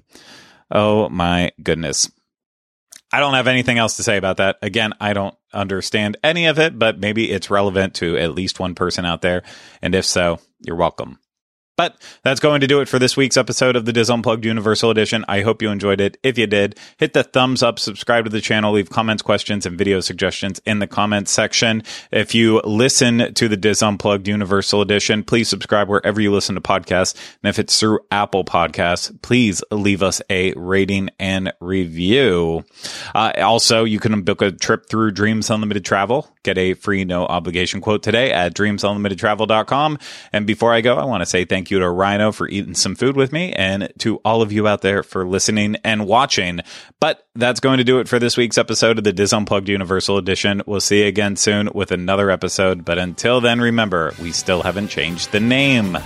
Oh 0.70 1.08
my 1.08 1.52
goodness. 1.62 2.10
I 3.14 3.20
don't 3.20 3.35
have 3.35 3.46
anything 3.46 3.79
else 3.79 3.98
to 3.98 4.03
say 4.03 4.16
about 4.16 4.38
that. 4.38 4.59
Again, 4.61 4.92
I 5.00 5.12
don't 5.12 5.37
understand 5.53 6.16
any 6.24 6.46
of 6.46 6.59
it, 6.59 6.77
but 6.77 6.98
maybe 6.98 7.31
it's 7.31 7.48
relevant 7.48 7.94
to 7.94 8.18
at 8.18 8.35
least 8.35 8.59
one 8.59 8.74
person 8.74 9.05
out 9.05 9.22
there. 9.22 9.44
And 9.81 9.94
if 9.94 10.05
so, 10.05 10.40
you're 10.59 10.74
welcome. 10.74 11.20
But 11.76 12.00
that's 12.22 12.40
going 12.40 12.60
to 12.60 12.68
do 12.68 12.80
it 12.80 12.88
for 12.88 13.00
this 13.00 13.16
week's 13.16 13.37
episode 13.37 13.74
of 13.74 13.84
the 13.84 13.92
Dis 13.92 14.08
Unplugged 14.08 14.44
Universal 14.44 14.90
Edition. 14.90 15.24
I 15.26 15.40
hope 15.40 15.60
you 15.60 15.70
enjoyed 15.70 16.00
it. 16.00 16.16
If 16.22 16.38
you 16.38 16.46
did, 16.46 16.78
hit 16.98 17.14
the 17.14 17.24
thumbs 17.24 17.64
up, 17.64 17.80
subscribe 17.80 18.24
to 18.24 18.30
the 18.30 18.40
channel, 18.40 18.72
leave 18.72 18.90
comments, 18.90 19.22
questions, 19.22 19.66
and 19.66 19.76
video 19.76 19.98
suggestions 19.98 20.60
in 20.64 20.78
the 20.78 20.87
comments 20.87 21.32
section. 21.32 21.82
If 22.12 22.32
you 22.32 22.60
listen 22.64 23.34
to 23.34 23.48
the 23.48 23.56
Dis 23.56 23.82
Unplugged 23.82 24.28
Universal 24.28 24.82
Edition, 24.82 25.24
please 25.24 25.48
subscribe 25.48 25.88
wherever 25.88 26.20
you 26.20 26.32
listen 26.32 26.54
to 26.54 26.60
podcasts. 26.60 27.14
And 27.42 27.48
if 27.48 27.58
it's 27.58 27.78
through 27.78 28.00
Apple 28.10 28.44
Podcasts, 28.44 29.20
please 29.22 29.64
leave 29.72 30.02
us 30.02 30.22
a 30.30 30.52
rating 30.52 31.10
and 31.18 31.52
review. 31.60 32.64
Uh, 33.14 33.32
also, 33.38 33.82
you 33.82 33.98
can 33.98 34.22
book 34.22 34.42
a 34.42 34.52
trip 34.52 34.87
through 34.88 35.10
Dreams 35.10 35.50
Unlimited 35.50 35.84
Travel. 35.84 36.34
Get 36.44 36.57
a 36.59 36.74
free 36.74 37.04
no 37.04 37.26
obligation 37.26 37.80
quote 37.80 38.02
today 38.02 38.33
at 38.33 38.54
dreamsunlimitedtravel.com. 38.54 39.98
And 40.33 40.46
before 40.46 40.72
I 40.72 40.80
go, 40.80 40.96
I 40.96 41.04
want 41.04 41.22
to 41.22 41.26
say 41.26 41.44
thank 41.44 41.70
you 41.70 41.80
to 41.80 41.87
Ryno 41.87 42.33
for 42.33 42.48
eating 42.48 42.74
some 42.74 42.94
food 42.94 43.16
with 43.16 43.33
me 43.33 43.52
and 43.52 43.92
to 43.98 44.18
all 44.24 44.42
of 44.42 44.52
you 44.52 44.68
out 44.68 44.83
there 44.83 45.02
for 45.02 45.26
listening 45.26 45.76
and 45.83 46.07
watching. 46.07 46.61
But 47.00 47.26
that's 47.35 47.61
going 47.61 47.78
to 47.78 47.85
do 47.85 47.98
it 47.98 48.09
for 48.09 48.18
this 48.18 48.37
week's 48.37 48.59
episode 48.59 48.98
of 48.98 49.04
the 49.04 49.12
Dis 49.12 49.33
Unplugged 49.33 49.68
Universal 49.68 50.18
Edition. 50.18 50.62
We'll 50.66 50.80
see 50.80 51.00
you 51.00 51.07
again 51.07 51.37
soon 51.37 51.70
with 51.74 51.90
another 51.90 52.30
episode. 52.30 52.85
But 52.85 52.98
until 52.98 53.40
then, 53.40 53.61
remember, 53.61 54.12
we 54.20 54.30
still 54.33 54.62
haven't 54.62 54.88
changed 54.88 55.33
the 55.33 55.40
name. 55.40 55.98